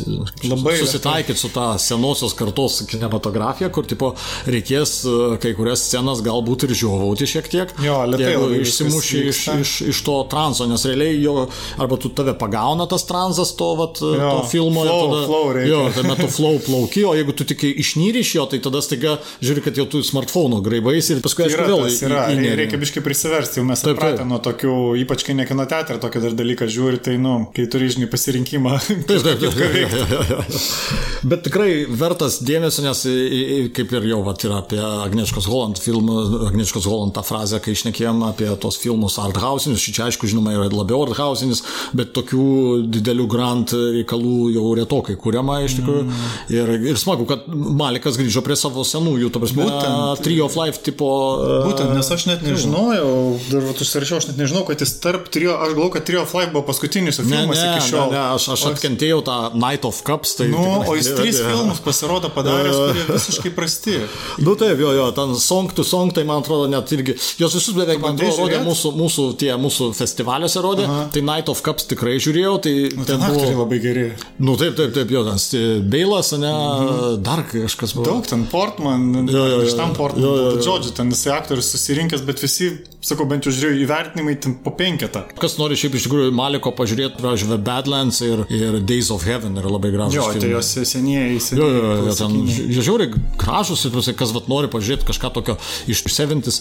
[0.45, 4.13] Labai susitaikyti su tą senosios kartos kinematografija, kur, tipo,
[4.49, 7.73] reikės e, kai kurias scenas galbūt ir žiovauti šiek tiek.
[7.85, 11.47] Jo, lėtai Jeigu išsimuši iš, iš, iš to transo, nes realiai jo,
[11.81, 14.83] arba tu tave pagauna tas transas to, vat, jo, to filmo.
[14.85, 15.71] flow, tada, flow reikia.
[15.73, 19.14] jo, tame tu flow plauki, o jeigu tu tik išnyri iš jo, tai tada staiga
[19.43, 22.55] žiūri, kad jau tu smartphone graibaisi ir paskui, aišku, vėl yra, į- įneri.
[22.63, 24.21] reikia biškai prisiversti, jau mes Taip, taip.
[24.27, 27.89] nuo tokių, ypač kai ne kino teatrą tokį dar dalyką žiūri, tai, nu, kai turi,
[27.93, 28.75] žinai, pasirinkimą.
[29.09, 30.55] Taip, taip, taip.
[31.29, 33.01] Bet tikrai vertas dėmesio, nes
[33.75, 38.21] kaip ir jau vat, yra apie Agnieszkos Holland filmą, Agnieszkos Holland tą frazę, kai išnekėjom
[38.27, 41.63] apie tos filmus arthausinius, čia aišku, žinoma, yra labiau arthausinis,
[41.97, 42.45] bet tokių
[42.93, 46.03] didelių grant reikalų jau retokai kuriama iš tikrųjų.
[46.05, 46.29] Mm.
[46.55, 50.23] Ir, ir smagu, kad Malikas grįžo prie savo senųjų, to prasme, Būtent.
[50.25, 51.07] Tree of Life tipo.
[51.65, 55.73] Būtent, nes aš net nežinojau, dar užsirašiau, aš net nežinau, kad jis tarp trio, aš
[55.75, 58.09] galvoju, kad Trio of Life buvo paskutinis jo Ne, filmas ne, iki šiol.
[58.11, 60.35] ne, ne, aš, aš atkentėjau tą Night of Cups.
[60.39, 61.55] Tai Nu, tikrai- o jis tris Jo, jo.
[61.55, 63.95] filmus pasirodo padaręs, kurie visiškai prasti.
[64.45, 67.75] Nu taip, jo, jo, ten Song to Song, tai man atrodo net irgi, jos visus
[67.77, 71.07] beveik, man atrodo, rodė mūsų, mūsų, tie mūsų festivaliuose rodė, Aha.
[71.13, 74.05] tai Night of Cups tikrai žiūrėjau, tai nu, ten buvo, labai geri.
[74.39, 77.23] nu taip, taip, taip, jo, ten Beilas, ne, mhm.
[77.25, 78.05] dar kažkas buvo.
[78.09, 78.94] Daug ten Portman,
[79.29, 79.61] Jo, jo, jo.
[79.67, 80.61] iš tam Portman, Jo, jo, jo.
[80.65, 82.71] žodžiu, ten jisai aktorius susirinkęs, bet visi,
[83.05, 85.25] sakau, bent jau žiūrėjau įvertinimai po penketą.
[85.41, 89.57] Kas nori šiaip iš tikrųjų Maliko pažiūrėti, pavyzdžiui, The Badlands ir, ir Days of Heaven
[89.61, 90.17] yra labai gražus.
[90.17, 92.35] Jo, tai jos senieji, Jo, jo, jo, ten
[92.75, 95.55] žiauriai gražus ir visai, kas vat, nori pažiūrėti kažką tokio
[95.91, 96.59] iš 70,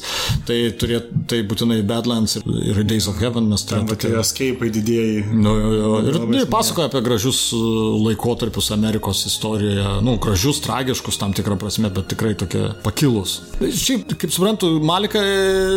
[0.49, 4.71] tai, turėt, tai būtinai Badlands ir, ir Days of Heaven mes turime va, tie escape'ai
[4.75, 5.25] didėjai.
[5.35, 5.93] Nu, jo, jo.
[6.09, 7.65] Ir, Labai ir pasakoja apie gražius uh,
[8.07, 13.41] laikotarpius Amerikos istorijoje, nu, gražius, tragiškus tam tikrą prasme, bet tikrai tikrai tokie pakilus.
[13.61, 15.21] Šiaip, kaip suprantu, Malika,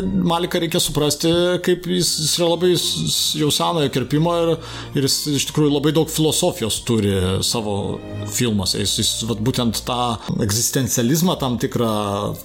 [0.04, 1.30] Malika reikia suprasti,
[1.66, 4.54] kaip jis, jis yra labai jau senojo kirpimo ir,
[4.96, 7.14] ir jis iš tikrųjų labai daug filosofijos turi
[7.46, 7.98] savo
[8.34, 8.82] filmuose.
[8.84, 11.92] Jis, jis vat, būtent tą egzistencializmą, tam tikrą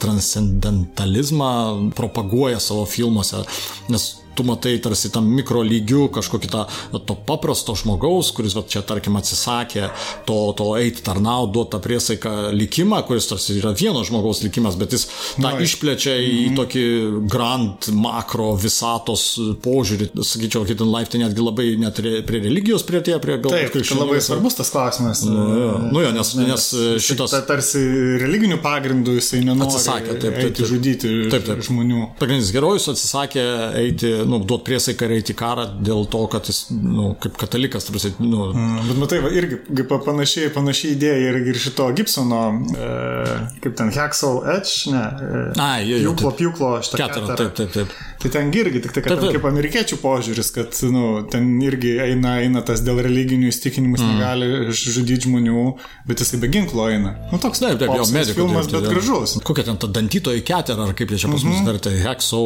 [0.03, 1.53] transcendentalizmą
[1.99, 3.45] propaguoja savo filmuose,
[3.93, 6.65] nes tu matai tarsi tam mikro lygių kažkokį tą
[7.07, 9.91] to paprasto žmogaus, kuris va, čia tarkim atsisakė
[10.29, 15.07] to, to eiti tarnau, duotą priesaiką likimą, kuris tarsi yra vieno žmogaus likimas, bet jis
[15.41, 16.85] tą išplečia į tokį
[17.33, 19.27] grand makro visatos
[19.65, 23.99] požiūrį, sakyčiau, Hidden Life tai netgi labai net prie religijos prieartėja, prie Taip, galbūt tai
[23.99, 25.23] labai svarbus tas klausimas.
[25.27, 25.73] Nu, jo.
[25.93, 26.69] Nu jo, nes- nes,
[27.05, 27.81] šitas- Ta, tarsi
[28.23, 30.69] religinių pagrindų jisai nenori Atsisakė, taip, taip, eiti taip.
[30.73, 31.63] žudyti Taip, taip.
[31.69, 32.03] žmonių.
[32.19, 33.45] Pagrindinis herojus atsisakė
[33.83, 38.15] eiti, nu, duoti priesaiką eiti į karą dėl to, kad jis, nu, kaip katalikas, tarsi,
[38.21, 39.59] nu, Mm, Bet matai, va, irgi
[39.89, 42.41] panašiai, panašiai idėja ir, ir šito Gibsono,
[42.75, 42.89] e,
[43.65, 46.41] kaip ten Hexel Edge, ne, e, Ai, jo, jo, pjūklo, taip.
[46.41, 47.95] pjūklo, šitą keturią, taip, taip, taip.
[48.23, 52.37] Tai ten irgi, tik tai, kad ten kaip amerikiečių požiūris, kad, nu, ten irgi eina,
[52.45, 54.13] eina tas dėl religinių įsitikinimų, mm.
[54.15, 55.65] negali žudyti žmonių,
[56.07, 57.17] bet jisai be ginklo eina.
[57.33, 58.39] Nu, toks Taip, taip, jo, popsinis medikų.
[58.39, 58.93] filmas, taip, bet jo.
[58.95, 59.35] gražus.
[59.47, 61.63] Kokia ten ta dantytoji keter, ar kaip jie čia pas mus
[62.03, 62.41] Hexo.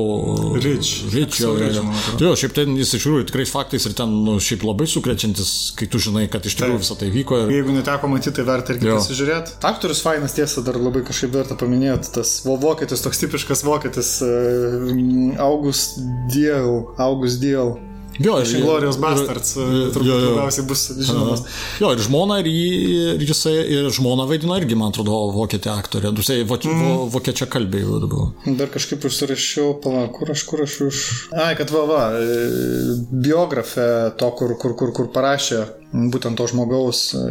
[0.57, 0.91] Rich.
[1.13, 2.25] Rich, jo, Hexo jo, Rich, man atrodo.
[2.25, 5.89] Jo, šiaip ten jis iš tikrųjų tikrais faktais ir ten, nu, šiaip labai sukrečiantis, kai
[5.93, 7.43] tu žinai, kad iš tikrųjų visą tai vyko.
[7.45, 7.55] Ir...
[7.59, 9.57] Jeigu neteko matyti, tai verta irgi pasižiūrėti.
[9.69, 12.13] Aktorius fainas tiesa, dar labai kažkaip verta paminėti.
[12.17, 15.37] Tas vo- vokietis, toks tipiškas vokietis, uh,
[15.67, 15.99] August
[16.31, 16.87] Diel.
[16.97, 17.77] August Diel.
[18.19, 21.43] Jo, Iš Inglorijos Bastards, ir- turbūt labiausiai bus žinomas.
[21.83, 22.69] Jo, ir žmona, ir, jį,
[23.17, 26.15] ir jisai, ir žmona vaidino irgi, man atrodo, vokietė aktorė.
[26.17, 27.11] Tu sei, vokie, mm.
[27.13, 28.31] vokiečia kalbė jau dabar.
[28.47, 31.03] Dar kažkaip užsirašiau, pala, kur aš, kur aš už...
[31.35, 35.67] Ai, kad va, va, e, biografė to, kur, kur, kur, kur parašė
[36.15, 37.27] būtent to žmogaus e,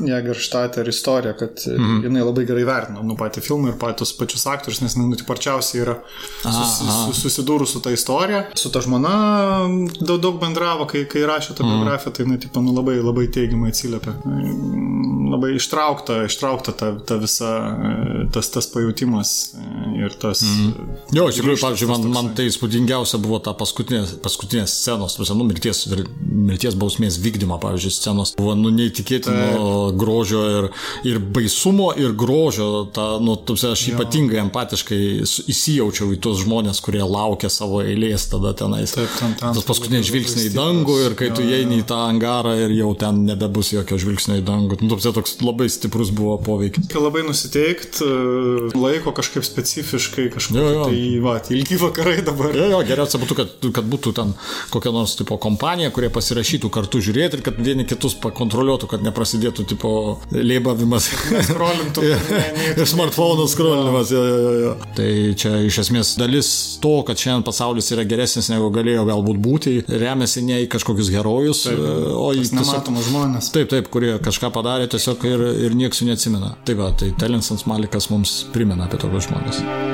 [0.00, 0.52] Jageršt.
[0.52, 1.84] Jagerštater istorija, kad mm Mhm.
[1.84, 2.04] -hmm.
[2.04, 5.82] jinai labai gerai vertino nu, patį filmą ir patus pačius aktorius, nes nu, tai parčiausiai
[5.82, 5.96] yra
[6.42, 7.12] susi, Aha.
[7.12, 8.44] su, susidūrus su ta istorija.
[8.54, 9.12] Su ta žmona
[10.00, 11.56] daug, daug bendravo, kai, kai rašė Mhm.
[11.56, 14.12] tą biografiją, tai jinai tipo, nu, labai, labai teigiamai atsiliepė.
[15.32, 17.50] Labai ištraukta, ištraukta ta, ta visa,
[18.32, 19.54] tas, tas pajūtimas
[20.04, 20.42] ir tas...
[20.42, 20.72] Mm -hmm.
[21.12, 25.88] Jo, iš tikrųjų, pavyzdžiui, man, man tai įspūdingiausia buvo ta paskutinė, paskutinė scenos, nu, mirties,
[26.22, 28.34] mirties bausmės vykdymo, pavyzdžiui, scenos.
[28.36, 30.68] Buvo, nu, neįtikėtino grožio ir,
[31.08, 32.68] ir baisumo, ir grožio.
[32.94, 35.00] Ta, nu, tupsi, aš ypatingai empatiškai
[35.52, 38.94] įsijaučiau į tuos žmonės, kurie laukia savo eilės tada tenais.
[38.94, 41.86] Taip, ten- ten Tas paskutinis žvilgsniai į dangų ir kai tu Jo, jo, įeini į
[41.90, 44.78] tą angarą ir jau ten nebebus jokio žvilgsnio į dangų.
[44.82, 46.86] Nu, tupsi, toks labai stiprus buvo poveikis.
[46.86, 48.04] Reikia labai nusiteikti,
[48.78, 50.84] laiko kažkaip specifiškai, kažkaip Jo, jo.
[50.90, 52.52] tai, va, ilgi vakarai dabar.
[52.56, 54.34] Jo, jo, geriausia būtų, kad, kad būtų ten
[54.72, 59.66] kokia nors tipo kompanija, kurie pasirašytų kartu žiūrėti ir kad vieni kitus pakontroliuotų, kad neprasidėtų
[59.72, 59.92] tipo
[60.32, 61.08] lėbavimas.
[61.48, 62.04] Skrolintų.
[62.92, 64.12] Smartphone skrolinimas.
[64.14, 64.74] Jo, jo, jo, jo.
[64.96, 66.50] Tai čia iš esmės dalis
[66.82, 71.64] to, kad šiandien pasaulis yra geresnis negu galėjo galbūt būti, remiasi ne į kažkokius herojus,
[71.72, 72.46] o į.
[72.52, 73.52] Nematomus žmonės.
[73.54, 76.54] Taip, taip, kurie kažką padarė tiesiog ir, ir nieks jų neatsimena.
[76.68, 79.91] Tai va, tai Telinsons Malikas mums primena apie tokius žmonės.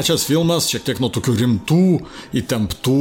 [0.00, 1.80] Trečias filmas, šiek tiek nuo tokių rimtų,
[2.40, 2.98] įtemptų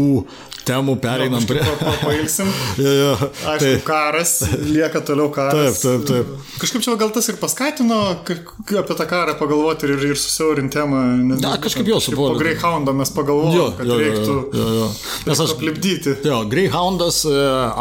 [0.68, 1.62] temų pereinam prie...
[1.64, 2.50] Pa- pa- Pailsim.
[2.84, 3.12] Jo, jo,
[3.48, 4.34] Aišku, tai- karas,
[4.68, 5.80] lieka toliau karas.
[5.82, 6.58] Taip, taip, taip.
[6.62, 8.36] Kažkaip čia gal tas ir paskatino ka-
[8.84, 11.00] apie tą karą pagalvoti ir, ir susiaurinti temą.
[11.32, 12.34] Nes, Na, kažkaip jau subuvo.
[12.36, 14.90] Po Greyhoundo mes pagalvojom, Jo, kad jo, jo, reiktų jo, jo.
[15.32, 16.14] Nes aš aplipdyti.
[16.28, 17.34] Jo, Greyhoundas, e,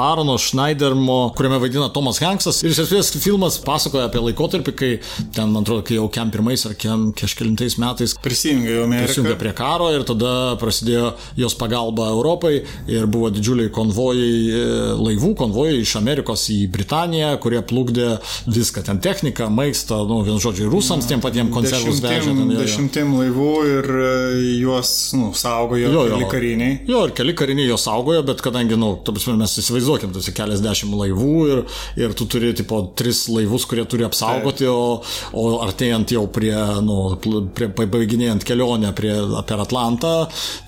[0.06, 2.62] Aarono Schneidermo, kuriame vaidina Tomas Hanksas.
[2.64, 4.92] Ir iš esmės filmas pasakoja apie laikotarpį, kai
[5.34, 9.54] ten, man atrodo, kai jau kem pirmais ar kem kažkelintais metais Prisijungia jau prisijungė prie
[9.56, 14.62] karo ir tada prasidėjo jos pagalba Europai ir buvo didžiuliai konvojai e,
[14.98, 20.68] laivų, konvojai iš Amerikos į Britaniją, kurie plukdė viską, ten techniką, maistą, nu, vien žodžiai,
[20.70, 22.34] rusams tiem patiems konservus vežė.
[22.58, 24.12] Dešimtim, laivų ir e,
[24.62, 26.16] juos nu, saugojo Jo, jo.
[26.16, 26.78] keli kariniai.
[26.88, 30.96] Jo, ir keli kariniai jos saugojo, bet kadangi, nu, prasme, mes įsivaizduokim, tu esi keliasdešimt
[30.98, 31.62] laivų ir,
[32.00, 35.00] ir tu turi, tipo, tris laivus, kurie turi apsaugoti, o,
[35.32, 36.98] o artėjant jau prie, nu,
[37.56, 39.14] prie pabaiginėjant kelionę prie,
[39.48, 40.12] per Atlantą,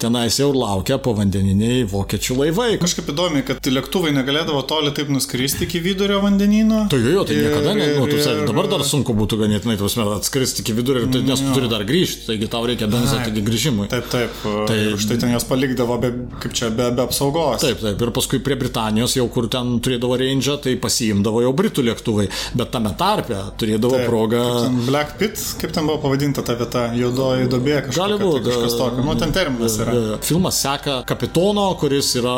[0.03, 2.69] tenais jau laukia povandeniniai vokiečių laivai.
[2.83, 6.85] Kažkaip įdomi, kad lėktuvai negalėdavo toli taip nuskristi iki vidurio vandenino.
[6.91, 9.77] Tai jo, jo, tai niekada, ne, nu, tu, Ir- ir, dabar dar sunku būtų ganėtinai,
[9.81, 12.89] tu prasme, atskristi iki vidurio, ir tu- nes tu turi dar grįžti, taigi tau reikia
[12.91, 13.89] benzą tik grįžimui.
[13.93, 14.31] Taip, taip.
[14.45, 16.09] Tai- Tai štai ten jos palikdavo be,
[16.41, 17.61] kaip čia, be, be apsaugos.
[17.61, 21.83] Taip, taip, ir paskui prie Britanijos, jau kur ten turėdavo range, tai pasiimdavo jau Britų
[21.89, 24.43] lėktuvai, bet tame tarpe turėdavo Taip, progą.
[24.87, 27.99] Black Pit, kaip ten buvo pavadinta ta vieta, juodoji dobė kažkokia.
[28.01, 28.45] Gali tai būti.
[28.51, 29.05] Kažkas tokio.
[29.07, 29.95] Nu, ten terminas yra.
[30.25, 32.37] Filmas seka kapitono, kuris yra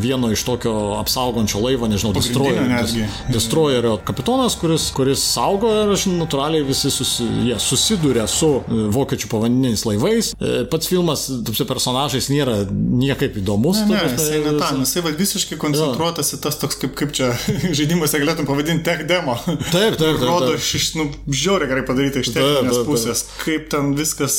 [0.00, 3.06] vieno iš tokio apsaugančio laivo, nežinau, destroyerio.
[3.30, 9.30] Destroyerio kapitonas, kuris, kuris saugo ir, žinau, natūraliai visi susi, jie susiduria su e, vokiečių
[9.30, 10.32] povandeniniais laivais.
[10.36, 13.82] E, Pats filmas, tapsi personažais, nėra niekaip įdomus.
[13.86, 17.14] Ne, ne, prasme, jisai ne tam, jisai va, visiškai koncentruotas į tas toks, kaip, kaip
[17.16, 17.30] čia
[17.78, 19.36] žaidimuose galėtum pavadinti tech demo.
[19.46, 20.64] Taip, taip, taip, Rodo taip.
[20.80, 22.90] iš, nu, žiauriai gerai padaryta iš Taip, techninės taip, taip.
[22.90, 24.38] pusės, kaip ten viskas.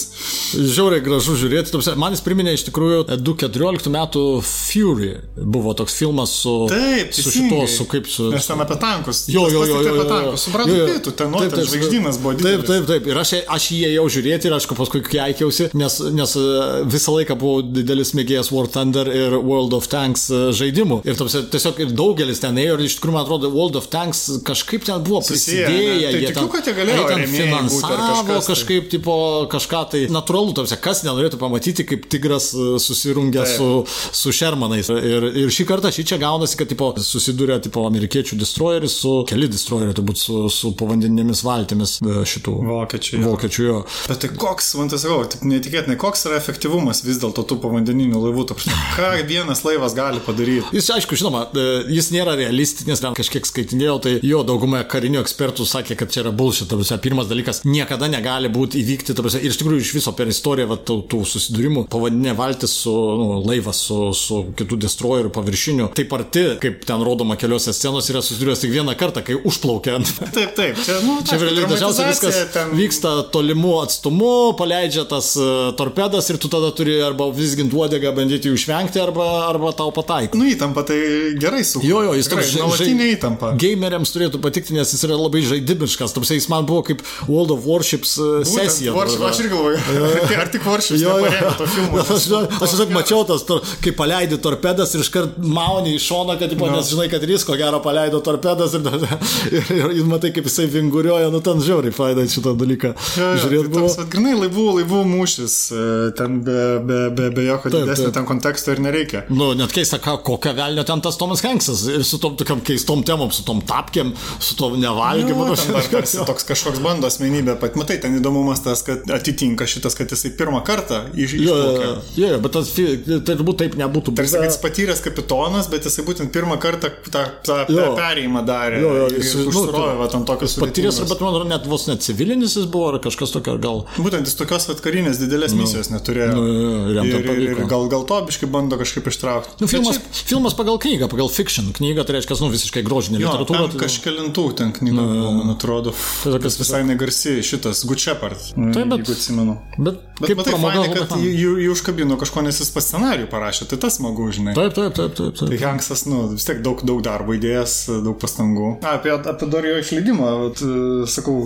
[0.56, 1.96] Žiauriai gražu žiūrėti.
[2.00, 5.12] Man jis priminė iš tikrųjų 2014 metų Fury.
[5.38, 8.30] Buvo toks filmas su, Taip, su šituo, su kaip su...
[8.34, 9.26] Nes ten apie tankus.
[9.32, 10.34] Jo, jo, jo, jo, jo, jo.
[10.72, 10.88] Jo.
[10.88, 12.68] tai tu ten, nu, Taip, ten taip, žvaigždynas buvo Taip, didelis.
[12.72, 13.08] taip, taip.
[13.12, 16.46] Ir aš, aš jį ėjau žiūrėti ir aišku, paskui keikiausi, nes, nes e,
[16.92, 21.02] visą laiką buvau didelis mėgėjas War Thunder ir World of Tanks e, žaidimų.
[21.08, 24.24] Ir tamsi, tiesiog ir daugelis ten ėjo ir iš tikrųjų, man atrodo, World of Tanks
[24.48, 25.92] kažkaip ten buvo Susiję, prisidėję.
[25.92, 26.12] ne?
[26.12, 28.56] Tai jie tikiu, ten- kad jie galėjo jie ten finansavo kažkas tai.
[28.56, 29.16] kažkaip, tipo,
[29.52, 33.58] kažką tai natūralu, tamsi, kas nenorėtų pamatyti, kaip tigras e, susirungia Taip.
[33.58, 34.90] su, su Shermanais.
[34.90, 39.50] Ir, ir šį kartą šį čia gaunasi, kad tipo, susiduria tipo, amerikiečių destroyeris su keli
[39.52, 43.22] destroyeriai, turbūt su, su povandeninėmis valtimis e, šitų Vokiečių.
[43.26, 43.80] Vokiečių jo.
[44.08, 48.22] Bet tai koks, man tas sakau, taip neįtikėtinai, koks yra efektyvumas vis dėlto tų povandeninių
[48.26, 50.72] laivų, ta prasme, ką vienas laivas gali padaryti.
[50.76, 55.68] Jis, aišku, žinoma, e, jis nėra realistinis, ten kažkiek skaitinėjau, tai jo dauguma karinių ekspertų
[55.68, 56.70] sakė, kad čia yra bullshit.
[56.72, 60.14] ta prasme, Pirmas dalykas, niekada negali būti įvykti, ta prasme, ir iš tikrųjų iš viso
[60.16, 65.32] per istoriją va, tų, tų susidūrimų pavadinė valtis su nu, laivas, su, su kitų destroyerių
[65.36, 69.96] paviršiniu, taip arti, kaip ten rodoma keliose scenose, yra susidūręs tik vieną kartą, kai užplaukė
[69.98, 72.74] ant Taip, taip, čia, nu, Čia realiai dažniausiai viskas ten...
[72.78, 75.48] vyksta tolimu atstumu, paleidžia tas e,
[75.80, 80.40] torpedas ir tu tada turi arba visginti uodegą, bandyti jų išvengti, arba, arba tau pataiko.
[80.40, 81.00] Nu, įtampa tai
[81.42, 81.84] gerai su.
[81.86, 83.54] Jo, jo, jis toks Nuolatinė įtampa.
[83.60, 86.16] Gameriams turėtų patikti, nes jis yra labai žaidybiškas.
[86.16, 88.96] Tamsiai jis man buvo kaip World of Warships e, Būtent sesija.
[88.96, 89.82] Warship, aš irgi galvoju,
[90.54, 90.66] tik
[91.02, 91.16] jo.
[91.22, 92.02] neparėmė to filmo.
[92.02, 92.28] Aš,
[92.62, 96.68] aš tiesiog mačiau tas, tor, kai paleidi torpedas ir iškart mauni į šoną, kad, tipo,
[96.72, 96.78] No.
[96.78, 98.86] nes žinai, kad jis ko gero paleido torpedas ir,
[99.58, 102.94] ir, ir, ir matai, kaip jisai vinguriuoja, nu ten žiauriai fainai šitą dalyką.
[103.18, 103.90] Žiūrėt tai buvo.
[103.96, 105.86] vat grinai laivų, laivų mūšis, e,
[106.20, 109.24] ten be, be, be, be jokio didesnio ten konteksto ir nereikia.
[109.34, 113.04] Nu, net keista, ką, kokią velnio ten tas Tomas Hanksas ir su tom tokiam keistom
[113.08, 115.50] temom, su tom tapkėm, su tom nevalgymu.
[115.52, 115.58] Nu,
[116.32, 120.64] toks kažkoks bando asmenybė, pat matai, ten įdomumas tas, kad atitinka šitas, kad jisai pirmą
[120.68, 121.90] kartą iš, Jo, jo, išplaukė.
[122.22, 122.88] jo, jo, bet tas, tai
[123.30, 124.50] turbūt taip nebūtų Tarsi, kad buvę.
[124.50, 127.92] jis patyręs kapitonas, bet jisai būtent pirmą kartą tą, tą Jo.
[128.00, 128.82] perėjimą darė.
[128.84, 132.02] Jo, jo, jis- nu, užsirovė va, ant tokios Patyręs, bet man atrodo, net vos net
[132.06, 133.86] civilinis jis buvo, ar kažkas tokio, gal...
[133.98, 136.34] Būtent jis tokios vat, karinės didelės misijos neturėjo.
[136.36, 139.58] Nu, jo, jo, ir ir, ir, gal, gal to biškai bando kažkaip ištraukti.
[139.62, 141.72] Nu, filmas, šiaip- filmas pagal knygą, pagal fiction.
[141.78, 143.70] Knyga tai reiškia, nu, visiškai grožinė literatūra.
[143.72, 145.94] tai- kažkelintų ten knygų, buvo, man atrodo.
[146.24, 148.40] Tai visai negarsi šitas Good Shepherd.
[148.74, 149.58] Taip, bet- Jeigu atsimenu.
[149.80, 153.28] Bet, Bet kaip matai, pramoga, fainai, kad jį- jį užkabino kažko, nes jis pas scenarijų
[153.32, 154.54] parašė, tai tas smagu, žinai.
[154.58, 155.36] Taip, taip, taip, taip.
[155.40, 155.62] Tai taip.
[155.66, 158.70] Hanksas, nu, vis tiek daug, daug darbo įdėjęs, daug pastangų.
[158.84, 161.38] A, apie, apie dar jo išleidimą, vat, e, sakau,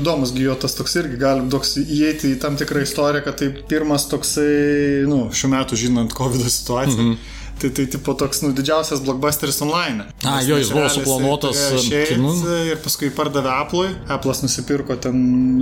[0.00, 3.50] įdomus gi jo tas toks irgi, galim toks įeiti į tam tikrą istoriją, kad tai
[3.68, 7.04] pirmas toksai, nu, šiuo metu žinant COVID situaciją.
[7.12, 7.16] -hmm.
[7.60, 10.06] Tai tai tipo toks, nu, didžiausias blockbusteris online.
[10.24, 12.30] A, jo, jis buvo suplanuotas, turėjo e, kinu.
[12.70, 13.90] Ir paskui pardavė Apple'ui.
[14.14, 15.18] Apple'as nusipirko ten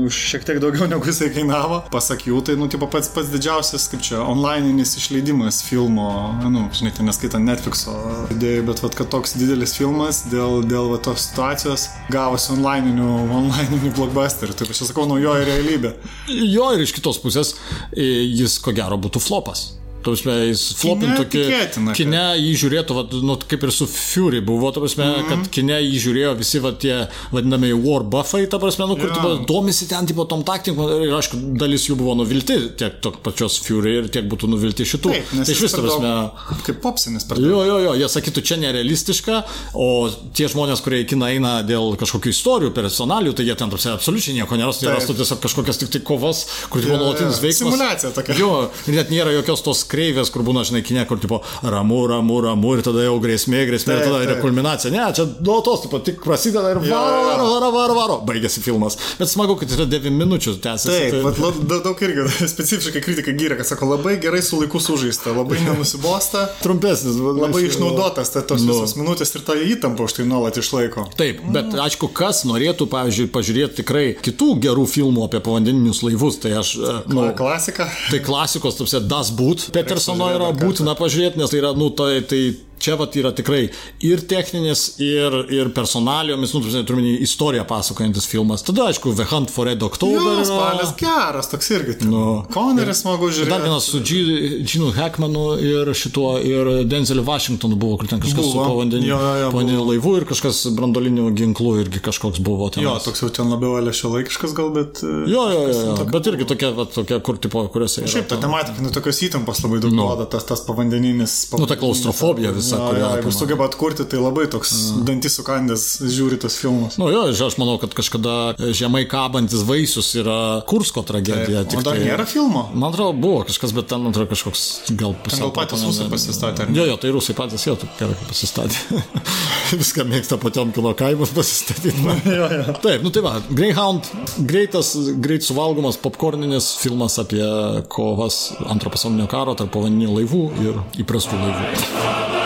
[0.07, 1.81] už šiek tiek daugiau negu jisai kainavo.
[1.91, 6.07] Pasak jų, tai, nu, tipo pats pats didžiausias, kaip čia, onlineinis išleidimas filmo,
[6.45, 7.97] nu, žinai, ten neskaitant Netflixo
[8.37, 13.09] idėjų, bet vat, kad toks didelis filmas dėl, dėl va, tos situacijos gavosi onlineinių,
[13.41, 14.55] onlineinių blockbusterių.
[14.55, 15.97] Tai aš sakau, naujoji realybė.
[16.31, 17.57] Jo, ir iš kitos pusės
[17.91, 18.07] e,
[18.39, 19.73] jis ko gero būtų flopas.
[19.99, 24.39] Tu prasme, jis flopintų tikėtina, kad- kine jį žiūrėtų, vat, nu, kaip ir su Fury
[24.47, 25.15] buvo, ta prasme, mm.
[25.25, 25.29] -hmm.
[25.29, 29.15] kad kine jį žiūrėjo visi va, tie vadinamieji war buffai, ta prasme, nu, kur Jo.
[29.15, 33.59] tipo, domisi ten tipo tom taktikom ir aišku, dalis jų buvo nuvilti, tiek to pačios
[33.59, 35.11] Fury ir tiek būtų nuvilti šitų.
[35.11, 37.51] Taip, tai iš vis, ta per daug- prasme, Kaip popsinis per daug.
[37.51, 39.43] Jo, jo, jo, jie sakytų, čia nerealistiška,
[39.75, 43.89] o tie žmonės, kurie į kiną eina dėl kažkokių istorijų, personalių, tai jie ten tarsi
[43.91, 44.99] absoliučiai nieko nerastų, jie Taip.
[45.03, 47.75] rastų tiesiog kažkokias tik tai kovas, kur buvo nuolatinis veiksmas.
[47.75, 48.39] Simulacija tokia.
[48.39, 52.75] Jo, net nėra jokios tos kreivės, kur būna, žinai, kinė, kur tipo ramu, ramu, ramu
[52.79, 54.43] ir tada jau grėsmė, grėsmė ir Taip, tada yra taip.
[54.45, 54.93] kulminacija.
[54.95, 58.19] Ne, čia nuolatos, tipo, tik prasideda ir varo, varo, varo, varo, varo.
[58.29, 58.99] Baigėsi filmas.
[59.19, 60.89] Bet smagu, kad yra 9 minučių tęsiasi.
[60.93, 64.61] Taip, tai- bet la- da- daug irgi specifiškai kritika gyrė, kad sako, labai gerai su
[64.61, 67.17] laiku sužaista, labai nenusibosta, Trumpesnis.
[67.17, 68.73] bet labai aišku, išnaudotas ta, tos Nu.
[68.75, 71.07] visos minutės ir ta įtampa už tai nuolat išlaiko.
[71.19, 76.53] Taip, bet aišku, kas norėtų, pavyzdžiui, pažiūrėti tikrai kitų gerų filmų apie povandeninius laivus, tai
[76.59, 77.87] aš, e, nu, klasika.
[78.11, 82.43] Tai klasikos, tarsi, Das Boot Petersono yra būtina pažiūrėti, nes tai yra, nu, tai, tai
[82.83, 83.69] čia vat yra tikrai
[84.05, 86.63] ir techninis, ir, ir personalijomis, nu,
[86.93, 88.65] omeny, istoriją pasakojantis filmas.
[88.67, 90.39] Tada, aišku, The Hunt for Red October.
[90.39, 90.45] Yra.
[90.49, 91.97] spalis geras, toks irgi.
[92.09, 92.25] Nu.
[92.55, 93.53] Koneris smagu žiūrėti.
[93.53, 98.53] Dar vienas su Ginu Hackmanu ir šituo, ir Denzeliu Washingtonu buvo, kur ten kažkas Buvo.
[98.53, 102.71] su povandeniniu laivu ir kažkas brandoliniu ginklu irgi kažkoks buvo.
[102.75, 102.85] Ten.
[102.85, 105.03] Jo, toks jau ten labiau alešio laikiškas gal, bet...
[105.03, 106.07] e, Jo, jo, jo, jo.
[106.13, 108.03] bet irgi tokia, va, tokia kur, tipo, kuriuose...
[108.05, 111.37] yra Šiaip ta tematika, nu, tokios įtampos labai daug duoda, tas, tas pavandeninis.
[111.59, 114.73] Nu, ta klaustrofobija visa, Jo, kurią jo, Jeigu sugeba atkurti, tai labai toks
[115.07, 116.99] dantis sukandęs žiūri tos filmus.
[117.01, 121.65] Nu jo, aš manau, kad kažkada žemai kabantis vaisius yra Kursko tragedija.
[121.79, 122.69] O dar nėra filmo?
[122.75, 124.65] Man atrodo, buvo kažkas, bet ten, man atrodo, kažkoks
[124.99, 125.49] gal pusiau.
[125.49, 126.69] gal patys rusai pasistatė?
[126.77, 129.03] Jo, jo, tai rusai patys jau taip gerai pasistatė.
[129.81, 131.95] Viską mėgsta Potiomkino kaimus pasistatyti.
[132.39, 132.79] jo, jo.
[132.85, 134.11] Taip, nu tai va, Greyhound,
[134.49, 137.45] greitas, greit suvalgomas popkorninis filmas apie
[137.93, 142.38] kovas antro pasaulinio karo tarp povandeninių laivų ir įprastų laivų.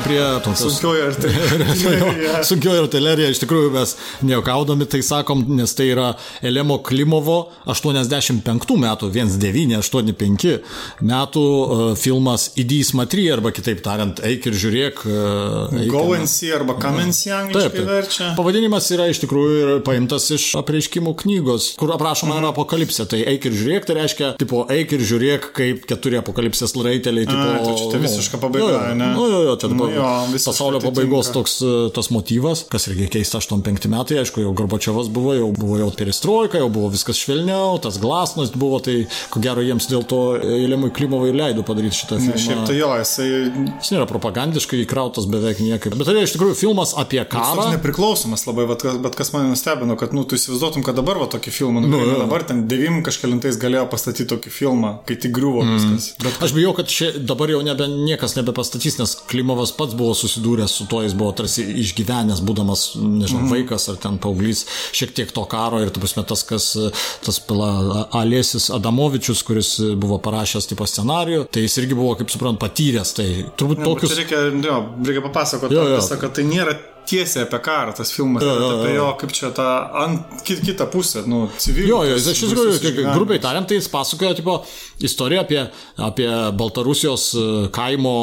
[0.00, 2.42] Prieinam prie tokios Sunkioji artilerija.
[2.48, 6.10] Sunkioji artilerija, iš tikrųjų mes nejuokaudami tai sakom, nes tai yra
[6.46, 10.56] Elemo Klimovo 85 metų, 1985
[11.06, 15.04] metų uh, filmas Idys Matry, arba kitaip tariant, eik ir žiūrėk.
[15.06, 18.30] Uh, eik Go and see arba come and see angliškai verčia.
[18.38, 23.08] Pavadinimas yra iš tikrųjų paimtas iš apreiškimų knygos, kur aprašoma yra apokalipsė.
[23.10, 27.46] Tai eik ir žiūrėk, tai reiškia, tipo, eik ir žiūrėk, kaip keturi apokalipsės raiteliai, tipo,
[27.50, 29.08] A, tai čia nu, visiška pabaiga, jo, jo, ne?
[29.16, 33.38] Nu, jo, jo, čia dabar jo, pasaulio pabaigos toks e, tas motyvas, kas irgi keista
[33.40, 37.98] 85 metai, aišku, jau Gorbačiovas buvo, jau buvo jau perestroika, jau buvo viskas švelniau, tas
[38.02, 42.38] glasnost buvo, tai ko gero jiems dėl to Eilemui Klimovai ir leido padaryti šitą filmą.
[42.46, 43.28] Šiaip tai jo, jisai
[43.80, 45.94] Jis nėra propagandiškai įkrautas beveik niekaip.
[45.96, 47.68] Bet tai yra iš tikrųjų filmas apie toks karą.
[47.74, 51.26] nepriklausomas labai, bet, kas- bet kas mane nustebino, kad, nu, tu įsivaizduotum, kad dabar va
[51.32, 55.62] tokį filmą, nu, nu dabar ten devim kažkelintais galėjo pastatyti tokį filmą, kai tik griuvo
[55.64, 55.76] Mm.
[55.76, 56.10] viskas.
[56.22, 60.76] Bet Aš bijau, kad šia, dabar jau nebe, niekas nebepastatys, nes Klimovas pats buvo susidūręs
[60.80, 63.50] su tuo, jis buvo tarsi išgyvenęs, būdamas, nežinau, Mhm.
[63.54, 64.64] vaikas ar ten paauglys,
[64.96, 66.68] šiek tiek to karo ir, tu prasme, tas, kas,
[67.24, 72.60] tas pila Alėsis Adamovičius, kuris buvo parašęs tipo scenarijų, tai jis irgi buvo, kaip suprant,
[72.60, 74.16] patyręs, tai turbūt Ne, tokius...
[74.20, 76.00] reikia, jo, reikia papasakoti, jo, jo.
[76.00, 76.76] visą, kad tai nėra
[77.08, 79.06] tiesiai apie karą tas filmas, jo, jo, jo, apie jo.
[79.20, 79.66] kaip čia tą
[80.04, 81.88] ant, kit, kitą pusę, nu, civilių.
[81.88, 84.58] Jo, jo, jis iš tikrųjų, grubiai tariant, tai jis pasakoja tipo,
[85.00, 85.60] istoriją apie,
[86.10, 86.28] apie
[86.60, 88.14] Baltarusijos e, kaimo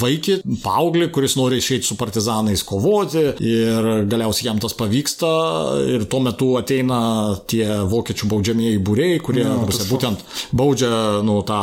[0.00, 5.30] vaikį, paauglį, kuris nori išeiti su partizanais kovoti ir galiausiai jam tas pavyksta
[5.94, 6.98] ir tuo metu ateina
[7.50, 10.22] tie vokiečių baudžiamieji būrėjai, kurie Jo, tas būtent
[10.56, 10.90] baudžia
[11.26, 11.60] nu, tą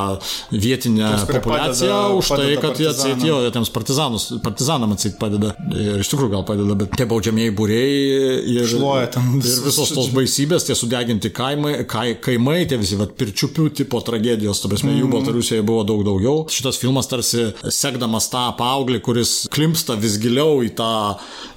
[0.54, 3.17] vietinę Tuos, kurie populaciją padeda- už tai, padeda kad jie partizanam.
[3.17, 5.54] atseit jo, tiems partizanus, partizanam atsit padeda.
[5.71, 9.94] Ir iš tikrųjų gal padeda, bet tie baudžiamieji būrėjai ir, Šluoja ten ir visus- visos
[9.96, 14.94] tos baisybės, tie sudeginti kaimai, kai, kaimai, tie visi vat, pirčiupių tipo tragedijos, ta prasme,
[15.00, 16.46] jų Baltarusijoje buvo daug daugiau.
[16.52, 20.94] Šitas filmas tarsi sekdamas tą paauglį, kuris klimpsta vis giliau į tą,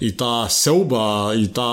[0.00, 1.06] į tą siaubą,
[1.38, 1.70] į tą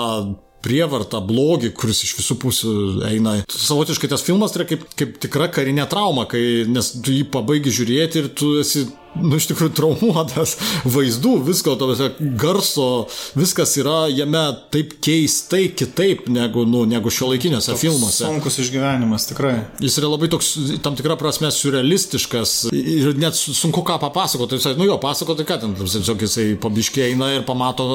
[0.62, 2.72] prievartą, blogį, kuris iš visų pusių
[3.08, 3.32] eina.
[3.50, 8.22] Savotiškai tas filmas yra kaip, kaip tikra karinė trauma, kai, nes tu jį pabaigi žiūrėti
[8.22, 8.84] ir tu esi
[9.18, 10.56] nu, iš tikrųjų traumuotas
[10.88, 12.08] vaizdų, visko, to viso
[12.40, 12.88] garso,
[13.36, 18.24] viskas yra jame taip keistai kitaip negu, nu, negu šio laikinėse filmuose.
[18.24, 19.54] Sunkus išgyvenimas, tikrai.
[19.82, 20.52] Jis yra labai toks,
[20.84, 24.58] tam tikrą prasme, surrealistiškas ir net sunku ką papasakoti.
[24.58, 27.86] Jisai, nu jo, pasakoti, ką ten, tiesiog jisai pabiškiai eina ir pamato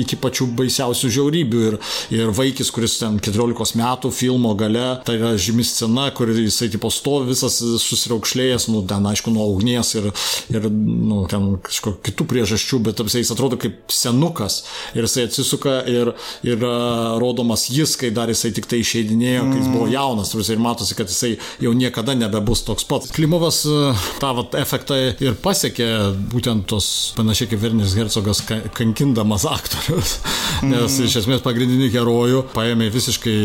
[0.00, 1.64] iki pačių baisiausių žiaurybių.
[1.70, 1.78] Ir,
[2.14, 6.90] ir vaikis, kuris ten 14 metų filmo gale, tai yra žymi scena, kur jisai tipo
[6.92, 10.10] stovi visas susiraukšlėjęs, nu ten aišku, nuo ugnies ir,
[10.52, 14.60] ir ir nu, ten kažkokių kitų priežasčių, bet apsiai jis atrodo kaip senukas
[14.94, 16.12] ir jisai atsisuka ir,
[16.46, 20.54] ir uh, rodomas jis, kai dar jisai tik tai išeidinėjo, kai jis buvo jaunas tarsi,
[20.54, 21.32] ir matosi, kad jisai
[21.64, 23.12] jau niekada nebebus toks pats.
[23.16, 25.90] Klimovas uh, tą vat, efektą ir pasiekė
[26.32, 30.18] būtent tos panašiai kaip Vernis Hercogas ka- kankindamas aktorius,
[30.70, 33.38] nes iš esmės pagrindinį herojų paėmė visiškai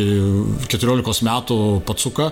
[0.72, 2.32] 14 metų patsuką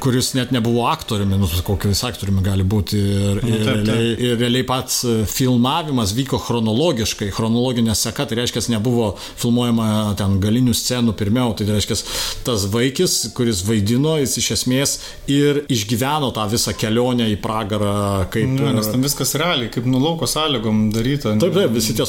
[0.00, 3.00] kuris net nebuvo aktoriumi, nu, kokiu jis aktoriumi gali būti.
[3.00, 3.88] Ir, ir, taip, taip.
[3.88, 10.38] realiai, ir realiai pats e, filmavimas vyko chronologiškai, chronologinė seka, tai reiškia, nebuvo filmuojama ten
[10.42, 11.98] galinių scenų pirmiau, tai reiškia,
[12.46, 14.96] tas vaikis, kuris vaidino, jis iš esmės
[15.30, 17.94] ir išgyveno tą visą kelionę į pragarą,
[18.32, 18.48] kaip...
[18.60, 21.34] Nu, nes ten viskas realiai, kaip nulauko sąlygom daryta.
[21.40, 22.06] Taip, taip, visi tie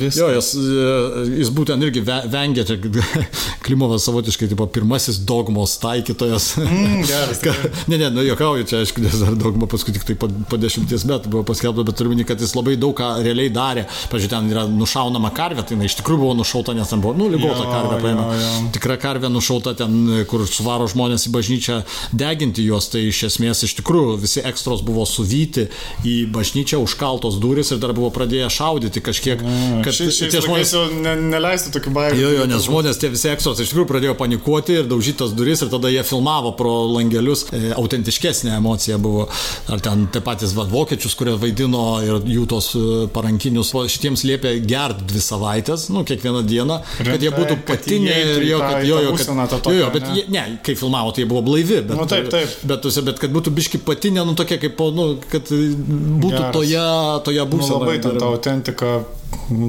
[0.00, 0.20] viskas.
[0.22, 2.78] Jo, jis, e, jis būtent irgi ve- vengė, čia
[3.66, 6.52] Klimovas savotiškai, tipo, pirmasis dogmos taikytojas.
[6.62, 7.42] Mm, geras.
[7.86, 11.04] Ne, ne, nu juokauju, čia aišku, nes dar dauguma paskui tik tai po, po dešimties
[11.06, 13.84] metų buvo paskelbta, bet turiu minį, kad jis labai daug ką realiai darė.
[14.10, 17.28] Pavyzdžiui, ten yra nušaunama karvė, tai jinai iš tikrųjų buvo nušauta, nes ten buvo, nu,
[17.32, 18.70] lygota karvė paėmė.
[18.74, 21.78] Tikra karvė nušauta ten, kur suvaro žmonės į bažnyčią
[22.12, 25.68] deginti juos, tai iš esmės iš tikrųjų visi ekstros buvo suvyti
[26.08, 29.42] į bažnyčią, užkaltos duris ir dar buvo pradėję šaudyti kažkiek,
[29.84, 32.20] kad Šiais šiais tie žmonės jau ne, neleistų tokių bairių.
[32.20, 35.62] Jo, jo, nes žmonės tie visi ekstros iš tikrųjų pradėjo panikuoti ir daužyti tas duris
[35.62, 37.44] ir tada jie filmavo pro langelius.
[37.52, 39.28] E, autentiškesnė emocija buvo.
[39.72, 42.82] Ar ten tie patys va, vokiečius, kurie vaidino ir jų tos e,
[43.14, 48.18] parankinius, va, šitiems liepė gerti dvi savaitės, nu, kiekvieną dieną, kad jie Rimtai, būtų patinė
[48.34, 50.14] ir jo, kad jo, jo, kad, jo, jo, bet ne?
[50.18, 52.58] jie, ne, kai filmavo, tai jie buvo blaivi, bet, Nu, taip, taip.
[52.72, 56.54] bet, tuose- bet kad būtų biški patinė, nu, tokia kaip, nu, kad būtų Geras.
[56.56, 56.86] toje,
[57.28, 57.80] toje Nu, būsenoje.
[57.86, 59.21] labai ten ta autentika, nu,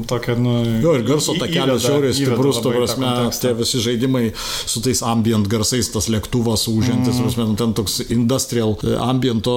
[0.08, 0.54] tokia, nu.
[0.82, 3.10] Jo, ir garso įveda- žiauriai stiprus, tu prasme,
[3.42, 7.24] tie visi žaidimai su tais ambient garsais, tas lėktuvas užžiantis, mm.
[7.24, 9.54] prasme, nu, ten toks industrial e, ambiento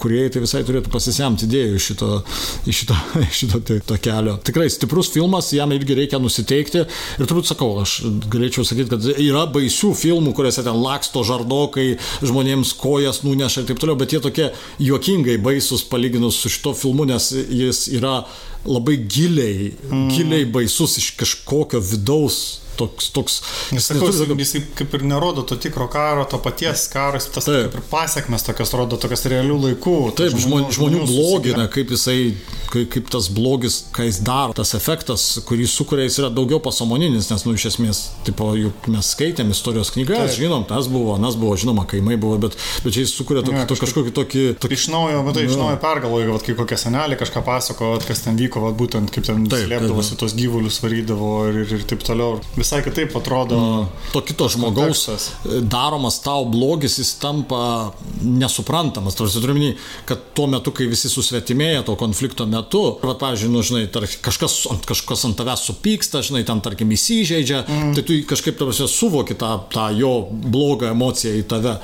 [0.00, 2.10] kuriejai, tai visai turėtų pasisemti idėjų iš šito,
[2.70, 4.36] iš šito, iš šito tai- to kelio.
[4.46, 7.98] Tikrai stiprus filmas, jam irgi reikia nusiteikti ir turbūt sakau, aš
[8.32, 13.80] galėčiau sakyti, kad yra baisių filmų, kuriuose ten laksto žardokai, žmonėms kojas nuneša ir taip
[13.82, 14.50] toliau, bet jie tokie
[14.82, 18.20] juokingai baisus palyginus su šito filmu, nes jis yra
[18.66, 20.08] labai giliai, mm.
[20.12, 22.65] giliai baisus iš kažkokio vidaus.
[22.76, 23.38] Toks, toks.
[23.72, 27.30] Jis, jis sakau, tokio- jis kaip ir nerodo to tikro karo, to paties karo, jis
[27.32, 27.70] tas Taip.
[27.70, 29.94] kaip ir pasiekmes tokias rodo, tokias realių laikų.
[30.18, 32.34] Taip, žmonių, žmonių blogį, susigyven- na, kaip jisai,
[32.72, 37.30] kaip, kaip tas blogis, ką jis daro, tas efektas, kurį sukuria, jis yra daugiau pasomoninis,
[37.30, 40.40] nes, nu, iš esmės, tipo, juk mes skaitėm istorijos knygas, Taip.
[40.44, 43.66] žinom, tas buvo, nas buvo, žinoma, kaimai buvo, bet, bet čia jis sukuria tokį, Jo,
[43.66, 47.40] to, kažkokį tokį, tokį Iš naujo, matai, iš naujo pergalvoju, vat, kai kokie seneliai kažką
[47.42, 51.84] pasako, kas ten vyko, vat, būtent kaip ten slėpdavosi tos gyvulius, varydavo ir, ir, ir
[51.88, 52.40] taip toliau.
[52.66, 53.56] Visai kitaip atrodo.
[54.10, 55.30] to kito žmogaus kontekstas.
[55.70, 57.92] daromas tau blogis, jis tampa
[58.22, 59.14] nesuprantamas.
[59.14, 59.68] Tarsi turiu minį,
[60.08, 64.56] kad tuo metu, kai visi susvetimėja to konflikto metu, va, pavyzdžiui, nu, žinai, tar, kažkas,
[64.88, 67.94] kažkas ant tavęs supyksta, žinai, ten, tarkim, įsižeidžia, mm.
[67.94, 71.76] tai tu kažkaip, tarsi, suvoki tą, tą jo blogą emociją į tave.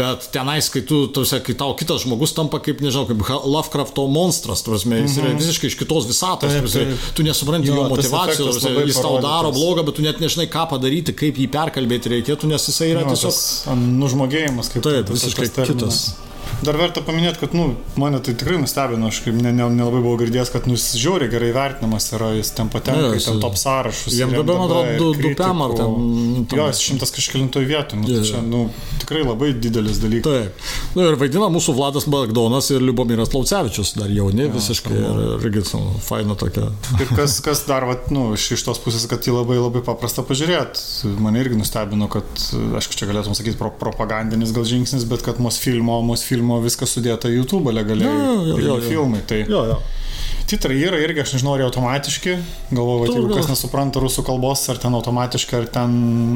[0.00, 3.20] Bet tenais, kai tu, tarsi, kai tau kitas žmogus tampa kaip, nežinau, kaip
[3.52, 5.12] Lovecrafto monstras, tarsi, mm -hmm.
[5.12, 9.20] jis yra visiškai iš kitos visatos, tarsi, tu nesupranti Jo, jo motivacijos, tarsi, jis tau
[9.20, 13.02] daro blogą, bet tu net nežinai, ką padaryti, kaip jį perkalbėti reikėtų, nes jisai yra
[13.04, 13.34] Jo, tiesiog...
[13.34, 13.40] tas,
[13.72, 16.02] an, nužmogėjimas, kaip Taip, tas- visiškai tas terminas.
[16.62, 20.18] Dar verta paminėti, kad, nu, mane tai tikrai nustebino, aš kaip ne, ne, nelabai buvau
[20.20, 23.56] girdėjęs, kad nu, jis žiauriai gerai vertinamas yra, jis ten patenka Jo, į ten top
[23.58, 24.14] sąrašus.
[24.14, 25.32] jam ir dabar, man atrodo, ir du-.
[25.42, 28.60] PM ar ten- ten- Jo, jis šimtas kažkelintoj vietoj, nu, Jo, tai čia, nu,
[29.02, 30.30] tikrai labai didelis dalykas.
[30.30, 30.68] Taip.
[30.94, 35.82] Nu, ir vaidina mūsų Vladas Bagdonas ir Liubomiras Laucevičius, dar jauni visiškai ir irgi su
[36.06, 36.70] faina tokia.
[37.02, 40.22] Ir kas, kas dar, vat, nu, iš, iš tos pusės, kad jį labai labai paprasta
[40.22, 41.10] pažiūrėti.
[41.18, 42.24] Mane irgi nustebino, kad,
[42.78, 46.92] aišku, čia galėtum sakyti pro, propagandinis gal žingsnis, bet kad mūsų filmo, mūsų filmo viskas
[46.96, 48.12] sudėta YouTube legaliai.
[48.12, 48.88] Jo, jo, jo, jo.
[48.88, 49.24] filmai.
[49.26, 49.80] Tai Jo, jo.
[50.52, 52.32] titrai yra irgi, aš nežinau, ar automatiški.
[52.76, 55.94] Galvoju, kad jeigu kas nesupranta rusų kalbos, ar ten automatiškai, ar ten,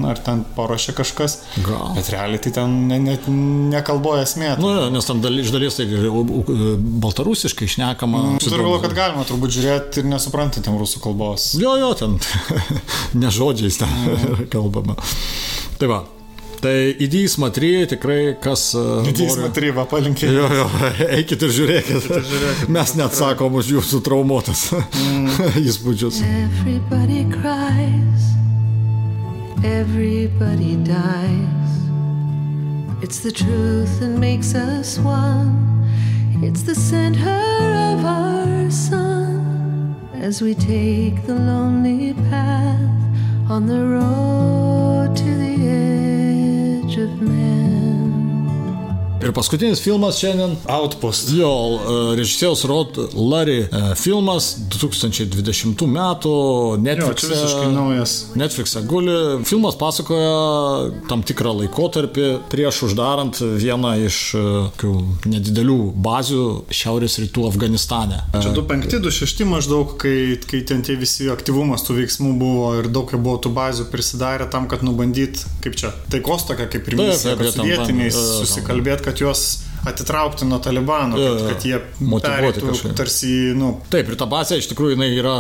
[0.09, 1.35] ar ten paruošia kažkas.
[1.67, 1.91] Gal.
[1.99, 3.37] Bet realiai tai ten net ne,
[3.75, 4.55] nekalboja esmė.
[4.63, 8.25] Nu, jo, nes tam dal, iš dalies tai ir u- u- baltarusiškai šnekama.
[8.41, 11.51] Turiu galvoju, kad galima turbūt žiūrėti ir nesuprantant ten rusų kalbos.
[11.61, 12.17] Jo, jo, ten
[13.21, 13.91] ne žodžiais ten
[14.55, 14.97] kalbama.
[15.77, 16.05] Tai va.
[16.67, 18.73] Tai įdys matry tikrai, kas...
[18.75, 20.27] uh, Didys nori- matryva palinkė.
[20.35, 20.65] Jo, jo,
[21.21, 22.07] eikit ir žiūrėkit.
[22.75, 24.65] Mes neatsakom už jūsų traumuotas
[25.69, 26.19] įspūdžius.
[26.27, 28.27] Everybody cries,
[29.63, 31.79] everybody dies.
[33.07, 35.55] It's the truth that makes us one,
[36.43, 37.39] it's the center
[37.95, 39.95] of our sun.
[40.19, 42.91] As we take the lonely path
[43.49, 44.86] on the road
[46.99, 47.46] of man.
[49.27, 50.53] Ir paskutinis filmas šiandien.
[50.71, 51.33] Outpost.
[51.35, 57.31] Jo, e, režisieriaus Rod Larry e, filmas 2020 metų Jo, čia Netflix'e.
[57.33, 58.13] visiškai naujas.
[58.39, 59.17] Netflix'e guli.
[59.49, 64.45] Filmas pasakoja tam tikrą laikotarpį prieš uždarant vieną iš e,
[64.77, 64.93] tokių
[65.33, 68.23] nedidelių bazių Šiaurės rytų Afganistane.
[68.37, 73.19] Čia 25-26 maždaug, kai, kai ten tie visi aktyvumas tų veiksmų buvo ir daug jau
[73.19, 77.51] buvo tų bazių prisidarę tam, kad nubandyt, kaip čia, taikos tokia kaip ir misija, kad
[77.57, 78.37] su vietiniais bandė,
[79.16, 79.45] jo, jo, susikalbėti, kad juos
[79.87, 81.81] atitraukti nuo talibano, Jo, kad, kad jie
[82.67, 82.95] kažkaip.
[82.99, 85.35] tarsi, nu, Taip, ir ta bazė iš tikrųjų jinai yra,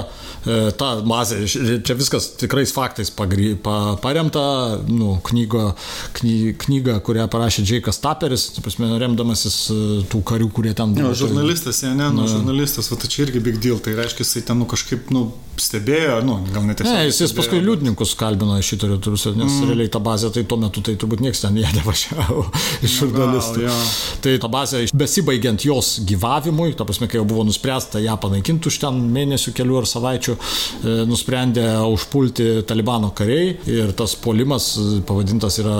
[0.46, 4.44] e, ta bazė, čia viskas tikrais faktais pagry, pa, paremta,
[4.86, 5.72] nu, knygo,
[6.20, 9.80] kny, knyga, kurią parašė Džeikas Taperis, ta prasme, remdamasis e,
[10.12, 11.14] tų karių, kurie ten buvo.
[11.18, 14.62] žurnalistas, ne, ne, nu, žurnalistas, va, tai čia irgi big deal, tai reiškia, jisai ten,
[14.62, 15.28] nu, kažkaip, nu,
[15.60, 19.68] stebėjo, nu, gal net Ne, jis, jis paskui liudininkus kalbino iš šito turus, nes mm.
[19.70, 22.44] realiai ta bazė, tai tuo metu tai turbūt niekas ten jie nevažiavo
[22.86, 23.64] iš žurnalistų.
[23.64, 23.76] jo.
[24.24, 28.78] Tai ta bazė, besibaigiant jos gyvavimui, ta prasme, kai jau buvo nuspręsta ją panaikinti už
[28.82, 35.58] ten mėnesių, kelių ar savaičių, e, nusprendė užpulti Talibano kariai ir tas polimas e, pavadintas
[35.62, 35.76] yra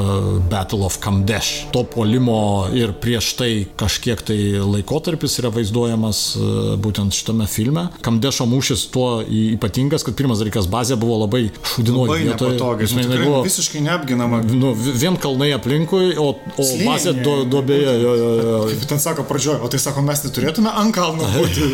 [0.51, 1.67] Battle of Kamdesh.
[1.75, 6.51] To polimo ir prieš tai kažkiek tai laikotarpis yra vaizduojamas e,
[6.83, 7.87] būtent šitame filme.
[8.07, 12.59] Kamdešo mūšis tuo ypatingas, kad pirmas dalykas bazė buvo labai šūdinoji Labai vietoje.
[12.77, 14.43] Prasme, nu, buvo visiškai neapginama.
[14.53, 16.87] nu, vi- vien kalnai aplinkui, o, o Slėnyje.
[16.87, 17.93] bazė do, duobėje.
[18.03, 18.61] Jo, jo, jo.
[18.71, 21.71] Kaip ten sako pradžioje, o tai sako, mes neturėtume ant kalno būti.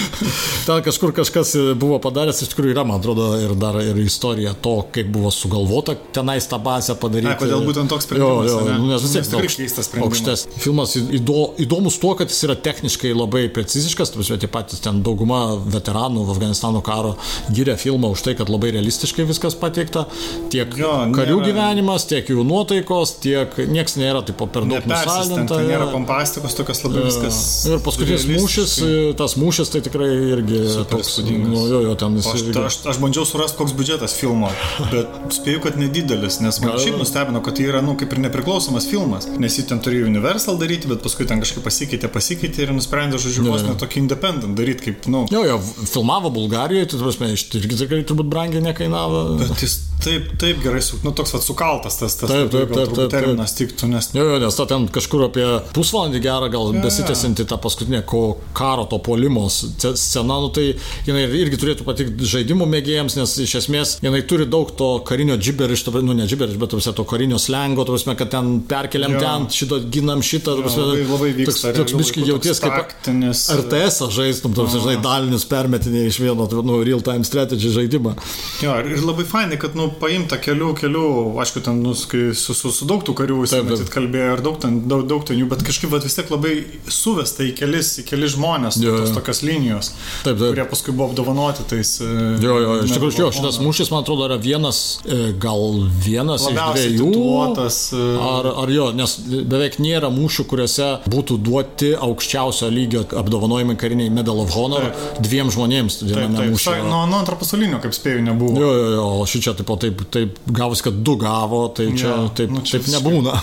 [0.66, 4.74] Ten kažkur kažkas buvo padaręs, iš tikrųjų yra, man atrodo, ir dar ir istorija to,
[4.94, 7.30] kaip buvo sugalvota tenais tą bazę padaryti.
[7.30, 10.10] Na, kodėl būtent toks sprendimas, Jo, jo, nu, nes vis tiek tikrai keistas sprendimas.
[10.10, 10.44] Aukštes.
[10.62, 15.40] Filmas įdo, įdomus tuo, kad jis yra techniškai labai preciziškas, tu tie patys ten dauguma
[15.70, 17.14] veteranų Afganistano karo
[17.50, 20.06] gyrė filmą už tai, kad labai realistiškai viskas pateikta.
[20.52, 25.60] Tiek Jo, karių nėra- gyvenimas, tiek jų nuotaikos, tiek nieks nėra taip per daug nusaldinta.
[25.66, 25.89] nėra jo.
[25.92, 27.38] Pompastikos, tokios labai viskas.
[27.70, 29.16] Ir paskutinis mūšis, realistiškai.
[29.20, 30.60] tas mūšis tai tikrai irgi
[30.90, 31.50] toks, įspūdingas.
[31.54, 32.56] nu, jo, jo, ten jis Aš, irgi.
[32.70, 34.50] aš, aš bandžiau surasti, koks biudžetas filmo,
[34.92, 38.88] bet spėju, kad nedidelis, nes man šiaip nustebino, kad tai yra, nu, kaip ir nepriklausomas
[38.90, 43.20] filmas, nes jį ten turėjo Universal daryti, bet paskui ten kažkaip pasikeitė, pasikeitė ir nusprendė,
[43.22, 47.46] žodžiu, vos net tokį independent daryti, kaip, nu, Jo, jo, filmavo Bulgarijoje, tai prasme, iš
[47.60, 49.20] irgi tikrai turbūt brangiai nekainavo.
[49.40, 52.78] bet jis taip, taip gerai, su, nu, toks vat sukaltas tas, tas Taip, taip, turbūt
[52.78, 53.10] taip, taip.
[53.12, 55.44] terminas tiktų, nes Jo, jo, nes ta ten kažkur apie
[55.80, 60.74] pusvalandį gerą, gal besitęsinti tą paskutinę ko, karo to polimos ce- scena, nu, tai
[61.06, 65.86] jinai irgi turėtų patikti žaidimų mėgėjams, nes iš esmės jinai turi daug to karinio džiberiš,
[66.04, 69.20] nu ne džiberiš, bet tarsi, to karinio slengo, tarsi, kad ten perkeliam Jo.
[69.24, 73.44] ten, šito ginam šitą, tarsi, labai- labai vyksta toks, toks biškai jauties toks kaip taktinis,
[73.56, 78.14] RTS žaistum, tarsi, žinai, dalinius permetiniai iš vieno, nu, real time strategy žaidimą.
[78.62, 81.06] Jo, ir ir labai fainai, kad, nu, paimta kelių, kelių,
[81.40, 85.06] aišku, ten, nu, su, su, su daug tų karių jis kalbėjo ir daug ten, daug,
[85.08, 86.52] daug ten jų, bet kažkaip vat, vis tiek labai
[86.90, 89.92] suvesta į kelis, į kelis žmonės, Jo, tos tokios linijos,
[90.24, 90.50] Taip, taip.
[90.50, 91.94] kurie paskui buvo apdovanoti tais.
[92.02, 92.10] e,
[92.42, 95.64] Jo, jo, iš tikrųjų, jo, šitas mūšis, man atrodo, yra vienas, e, gal
[96.04, 97.10] vienas Labiausiai iš dviejų.
[97.14, 99.16] tituluotas, e, Ar, ar jo, nes
[99.50, 105.22] beveik nėra mūšių, kuriuose būtų duoti aukščiausio lygio apdovanojimai kariniai Medal of Honor Taip.
[105.26, 106.84] dviem žmonėms viename mūšyje.
[106.88, 108.58] nuo, nuo antro pasaulinio, kaip spėjau, nebuvo.
[108.60, 112.08] Jo, jo, jo, o šį čia taip, taip, taip gavosi, kad du gavo, tai čia
[112.10, 113.36] Jo, taip, nu, čia taip nebūna.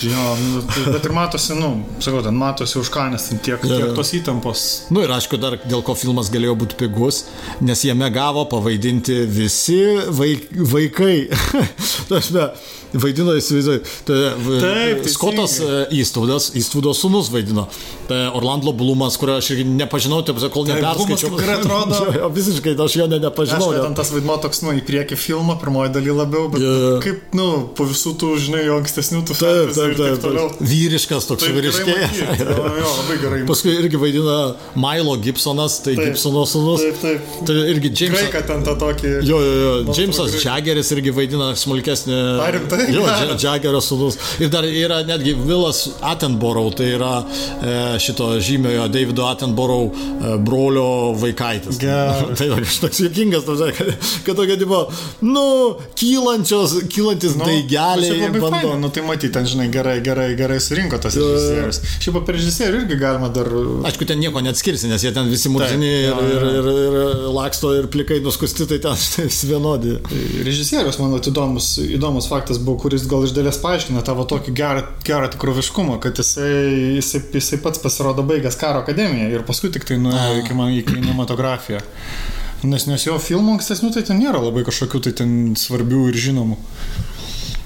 [0.00, 3.62] Jo, nu, tai- bet ir matosi, nu, sakau, ten matosi už ką, nes ten tiek,
[3.64, 3.78] jo.
[3.80, 4.64] tiek tos įtampos.
[4.90, 7.24] Na nu, ir aišku, dar dėl ko filmas galėjo būti pigus,
[7.64, 9.80] nes jame gavo pavaidinti visi
[10.14, 11.16] vaik, vaikai.
[12.10, 12.48] Tašme,
[13.00, 15.06] vaidino, įsivaizduoju, tai, v- Taip.
[15.10, 15.56] Skotas
[15.94, 17.66] Įstaudas, Įstaudos sunus vaidino.
[18.08, 21.38] Tai Orlando Blumas, kurio aš irgi nepažinau, taip, kol Taip, neperskaičiau.
[21.40, 22.02] gerai atrodo.
[22.14, 23.72] Jo, visiškai, aš jo ne, nepažinau.
[23.72, 23.82] Net.
[23.82, 26.74] ten tas vaidmo toks, nu, į priekį filmo, pirmoji daly labiau, bet jo.
[27.02, 30.46] kaip, nu, po visų tų, žinai, ankstesnių tų Taip, fantasy taip, ir taip, toliau.
[30.52, 30.68] taip.
[30.70, 32.08] Vyriškas toks Taip, gerai.
[32.40, 33.40] Jo, jo, labai gerai.
[33.48, 34.36] Paskui irgi vaidina
[34.76, 36.06] Milo Gibsonas, tai Taip.
[36.12, 36.80] Gibsono sunus.
[36.84, 37.20] Taip, taip.
[37.48, 38.18] Tai irgi James.
[38.20, 39.12] Graiką ten tą tokį.
[39.28, 39.94] Jo, jo, jo.
[39.96, 42.18] Jamesas Jaggeris irgi vaidina smulkesnį.
[42.44, 42.80] Ar rimtai?
[42.94, 44.16] Jo, Ja- Jaggerio sūnus.
[44.42, 51.14] Ir dar yra netgi Vilas Attenborough, tai yra e, šito žymiojo Davido Attenborough e, brolio
[51.20, 51.78] vaikaitis.
[51.82, 52.22] Geras.
[52.38, 53.44] tai toks toks juokingas,
[53.78, 53.92] kad,
[54.26, 54.80] kad tokia, tipo,
[55.22, 55.44] nu,
[55.98, 58.20] kylančios, kylantis nu, daigeliai.
[58.24, 61.14] labai bando- faina, nu tai matyti, ten, žinai, gerai, gerai, gerai surinko tas
[61.54, 62.00] režisierius.
[62.02, 63.48] Šiaip apie režisierių irgi galima dar...
[63.88, 66.50] Aišku, ten nieko neatskirsi, nes jie ten visi murzini ir, ir, jo.
[66.58, 68.98] ir, ir laksto ir plikai nuskusti, tai ten
[69.30, 69.96] visi vienodi.
[70.46, 74.86] Režisierius, man vat, įdomus, įdomus faktas buvo, kuris gal iš dalies paaiškina tavo tokį gerą,
[75.06, 76.52] gerą tikroviškumą, kad jisai,
[76.98, 81.82] jisai, jisai pats pasirodo baigęs karo akademiją ir paskui tik tai nuėjo iki į kinematografiją.
[82.64, 86.56] Nes, nes jo filmų ankstesnių tai ten nėra labai kažkokių tai ten svarbių ir žinomų.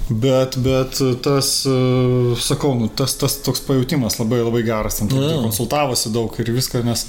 [0.09, 1.73] Bet, bet tas, e,
[2.41, 5.37] sakau, nu, tas, tas toks pajūtimas labai labai geras, ten yeah.
[5.43, 7.05] konsultavosi daug ir viską, nes...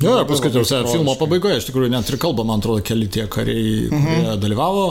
[0.00, 3.10] Jo, ir labai, paskui jau filmo pabaigoje iš tikrųjų net ir kalba, man atrodo, keli
[3.12, 4.86] tie kariai, kurie dalyvavo.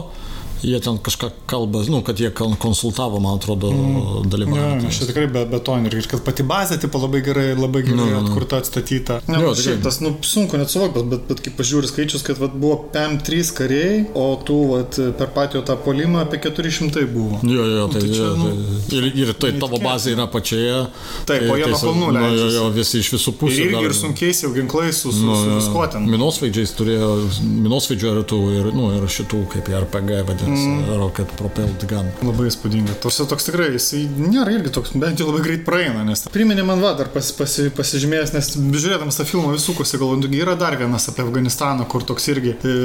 [0.62, 3.70] Jie ten kažką kalba, nu, kad jie kon- konsultavo, man atrodo.
[3.72, 4.86] Ja, tenais.
[4.90, 8.06] aš čia tikrai be betonį ir kad pati bazė tipo, labai gerai, labai gerai Nu,
[8.06, 8.28] nu, nu.
[8.28, 9.22] atkurta, atstatyta.
[9.28, 12.38] Ne, Jo, jo, šiaip tas, nu, sunku net suvokti, bet, bet kai pažiūri skaičius, kad
[12.38, 17.40] vat, buvo PM3 kariai, o tų vat, per patį tą polimą apie 400 buvo.
[17.48, 18.52] Jo, jo, tai, tai čia, nu,
[18.90, 20.76] tai, ir, ir tai tavo bazė yra pačioje.
[21.26, 23.64] Taip, po vieno sa- kalnų nu, jo, jo, visi iš visų pusių.
[23.70, 26.04] Ir dar- ir sunkiais jau ginklais su, su, Nu, su viskuo ten.
[26.10, 27.10] Minosvaidžiais turėjo,
[27.64, 30.90] minosvaidžio ir tų, ir, nu, ir šitų, kaip jie RPG vadinasi, mm.
[31.00, 32.10] Rocket Propelled Gun.
[32.26, 32.98] Labai įspūdinga.
[33.04, 36.82] Tos toks tikrai, jisai nėra irgi toks, bent jau labai greit praeina, nes priminė man
[36.84, 41.24] va dar pas, pasi, pasižymėjęs, nes žiūrėdamas tą filmą visukosi, galvoju, yra dar vienas apie
[41.26, 42.76] Afganistaną, kur toks irgi, e,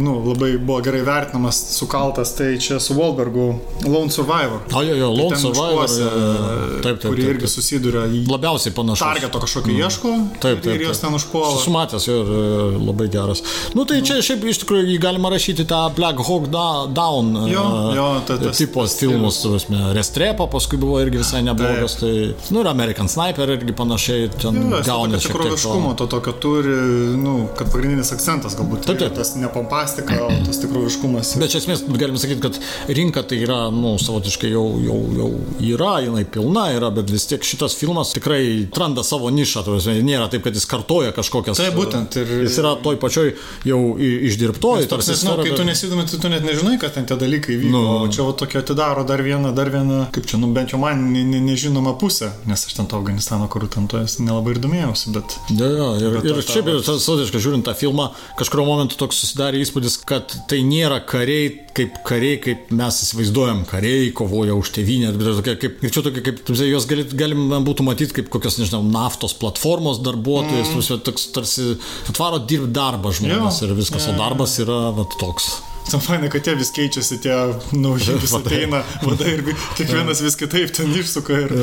[0.00, 3.48] nu, labai buvo gerai vertinamas, sukaltas, tai čia su Wolbergu,
[3.86, 4.60] Lone Survivor.
[4.74, 5.84] O, jo, jo, Lone Ten Survivor.
[5.84, 6.80] miškuose, jo.
[6.84, 7.10] Taip, taip.
[7.10, 7.52] taip, irgi taip.
[7.54, 9.04] susiduria į Labiausiai panašus.
[9.04, 10.74] targeto kažkokio ieško Taip, taip.
[10.74, 11.56] ir jos ten užpuola.
[11.60, 13.42] esu matęs jo ir e, labai geras.
[13.74, 17.52] Nu tai čia šiaip iš tikrųjų jį galima rašyti tą Black Hawk Da- Down e,
[17.52, 22.34] Jo, jo, ta- tas- tipo filmus, tu prasme, Restrepo paskui buvo irgi visai neblogas, tai,
[22.50, 26.74] nu ir American Sniper irgi panašiai ten Jo, tokio šiek tiek tikroviškumo, to tokio turi,
[27.18, 29.14] nu, kad pagrindinis akcentas galbūt Taip, taip.
[29.16, 31.34] tas ne pompastika, o tas tikroviškumas.
[31.40, 32.58] Bet iš esmės galim sakyti, kad
[32.88, 35.30] rinka tai yra, nu, savotiškai jau, jau, jau
[35.72, 39.98] yra, jinai pilna yra, bet vis tiek šitas filmas tikrai atranda savo nišą, tu prasme,
[40.06, 41.56] nėra taip, kad jis kartoja kažkokias.
[41.60, 43.34] Taip, būtent, ir- Jis yra toj pačioj
[43.68, 47.18] jau išdirbtoj, tarsi nes, nu, kai tu nesidomi, tai tu net nežinai, kad ten tie
[47.20, 47.72] dalykai vyko.
[47.72, 47.82] Nu.
[48.04, 51.02] O čia va, tokia atidaro dar vieną, dar vieną, kaip čia, nu bent jau man
[51.14, 54.62] ne, ne, nežinoma pusė, nes aš ten to Afganistano karų ten to esu nelabai ir
[54.62, 55.36] domėjausi, bet...
[55.56, 59.62] Jo, jo, ir, Bet ir šiaip vat- savotiškai žiūrint tą filmą, kažkurio momentu toks susidarė
[59.64, 65.30] įspūdis, kad tai nėra kariai kaip kariai, kaip mes įsivaizduojam, kariai kovoja už tėvynę, bet
[65.38, 68.58] tokia kaip, ir čia tokia kaip, tu žinai, juos gali, galima būtų matyti kaip kokios,
[68.60, 71.02] nežinau, naftos platformos darbuotojas, mm.
[71.06, 71.72] toks tarsi
[72.10, 75.52] atvaro dirbti darbą žmonės Jo, ir viskas, o darbas yra vat, toks.
[75.90, 77.34] Tam fainai, kad tie vis keičiasi, tie
[77.76, 79.44] nauji vis ateina, vadai ir
[79.78, 81.38] kiekvienas vis kitaip ten išsuka.
[81.46, 81.54] Ir,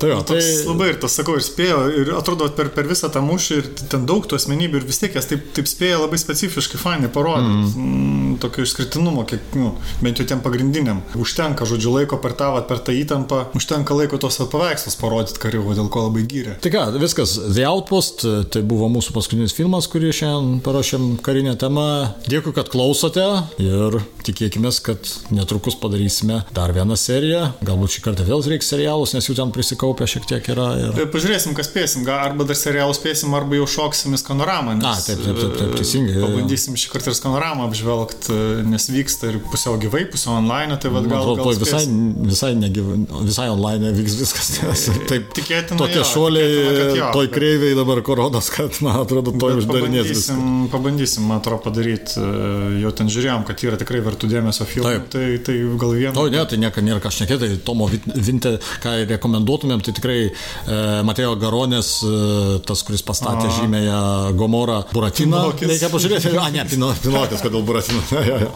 [0.00, 3.10] Tai jo, nu, tai- labai ir tas sakau, ir spėjo, ir atrodo per, per visą
[3.12, 6.18] tą mūšį ir ten daug tų asmenybių ir vis tiek jas taip, taip spėjo labai
[6.20, 7.76] specifiškai, fainai parodyti.
[7.80, 8.36] Mm.
[8.40, 11.02] Tokio išskirtinumo, kiek, nu, bent jau tiem pagrindiniam.
[11.18, 15.90] Užtenka, žodžiu, laiko per tą, per tą įtampą, užtenka laiko tos paveikslus parodyti karių, dėl
[15.92, 16.54] ko labai gyrė.
[16.64, 18.24] Tai ką, viskas, The Outpost,
[18.54, 21.86] tai buvo mūsų paskutinis filmas, kurį šiandien paruošėm karinę temą.
[22.30, 23.26] Dėkui, kad klausote
[23.70, 27.42] ir tikėkime, kad netrukus padarysime dar vieną seriją.
[27.66, 30.68] Galbūt šį kartą vėl reiks serialus, nes jų ten prisikaupę šiek tiek yra.
[30.80, 31.00] Ir...
[31.04, 34.76] E, Pažiūrėsim, kas spėsim, arba dar serialų spėsim, arba jau šoksim į skanoramą.
[34.78, 36.22] nes, A, taip, taip, taip, taip, teisingai, e.
[36.24, 38.38] Pabandysim šį kartą ir skanoramą apžvelgti,
[38.70, 41.84] nes vyksta ir pusiau gyvai, pusiau online, tai vad gal, atrodo, gal visai,
[42.30, 42.92] visai, negyv,
[43.28, 44.52] visai online vyks viskas.
[44.70, 49.32] Nes taip, Tikėtina, tokie jo, šuoliai, tikėtina, jo, toj kreiviai dabar koronas, kad, man atrodo,
[49.34, 50.36] uždarinės viską.
[50.36, 52.20] Pabandysim, pabandysim, man atrodo, padaryti.
[52.80, 54.96] Jau ten žiūrėjom, kad yra tikrai vertų dėmesio filmai.
[55.00, 55.10] Taip.
[55.14, 56.14] Tai, tai gal vieną.
[56.20, 60.32] O ne, tai nieko nėra ką šnekėti, tai Tomo Vinte, ką rekomenduotumėm, tai tikrai e,
[61.06, 63.54] Matėjo Garonės, e, tas, kuris pastatė A.
[63.58, 64.00] žymėją
[64.38, 65.44] Gomorą Buratiną.
[65.50, 65.70] Pinokis.
[65.74, 67.66] Reikia pažiūrėti, a ne, Pino, Pinokis, kodėl
[68.30, 68.50] jo.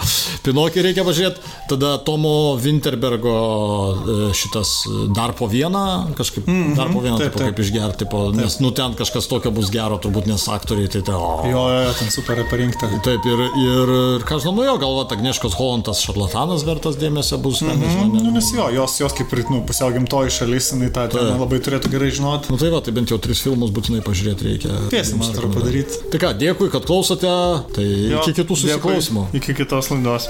[0.47, 6.77] Pinokį reikia pažiūrėti, tada Tomo Winterbergo e, šitas e, dar po vieną, kažkaip mm -hmm,
[6.79, 7.55] dar po vieną, taip, taip, taip.
[7.55, 11.15] kaip išgerti, tipo, nes nu ten kažkas tokio bus gero, turbūt nes aktoriai, tai tai...
[11.15, 11.43] O.
[11.51, 12.89] Jo, jo, jo, ten super parinkta.
[13.05, 17.63] Taip, ir, ir, ir ką žinau, nu jo, galvo, Agnieškos Holandas šarlatanas vertas dėmesio bus,
[17.63, 18.23] mm -hmm.
[18.25, 21.61] Nu, nes jo, jos, jos kaip ir, nu, pusiau gimtoji šalis, jinai tą temą labai
[21.65, 22.51] turėtų gerai žinoti.
[22.53, 24.75] Nu tai va, tai bent jau tris filmus būtinai pažiūrėti reikia.
[24.89, 26.03] Spėsim, man atrodo, padaryti.
[26.13, 27.33] Tai ką, dėkui, kad klausote,
[27.75, 28.61] tai Jo, iki kitų dėkui.
[28.67, 29.27] susiklausimų.
[29.41, 30.29] Iki kitos laidos.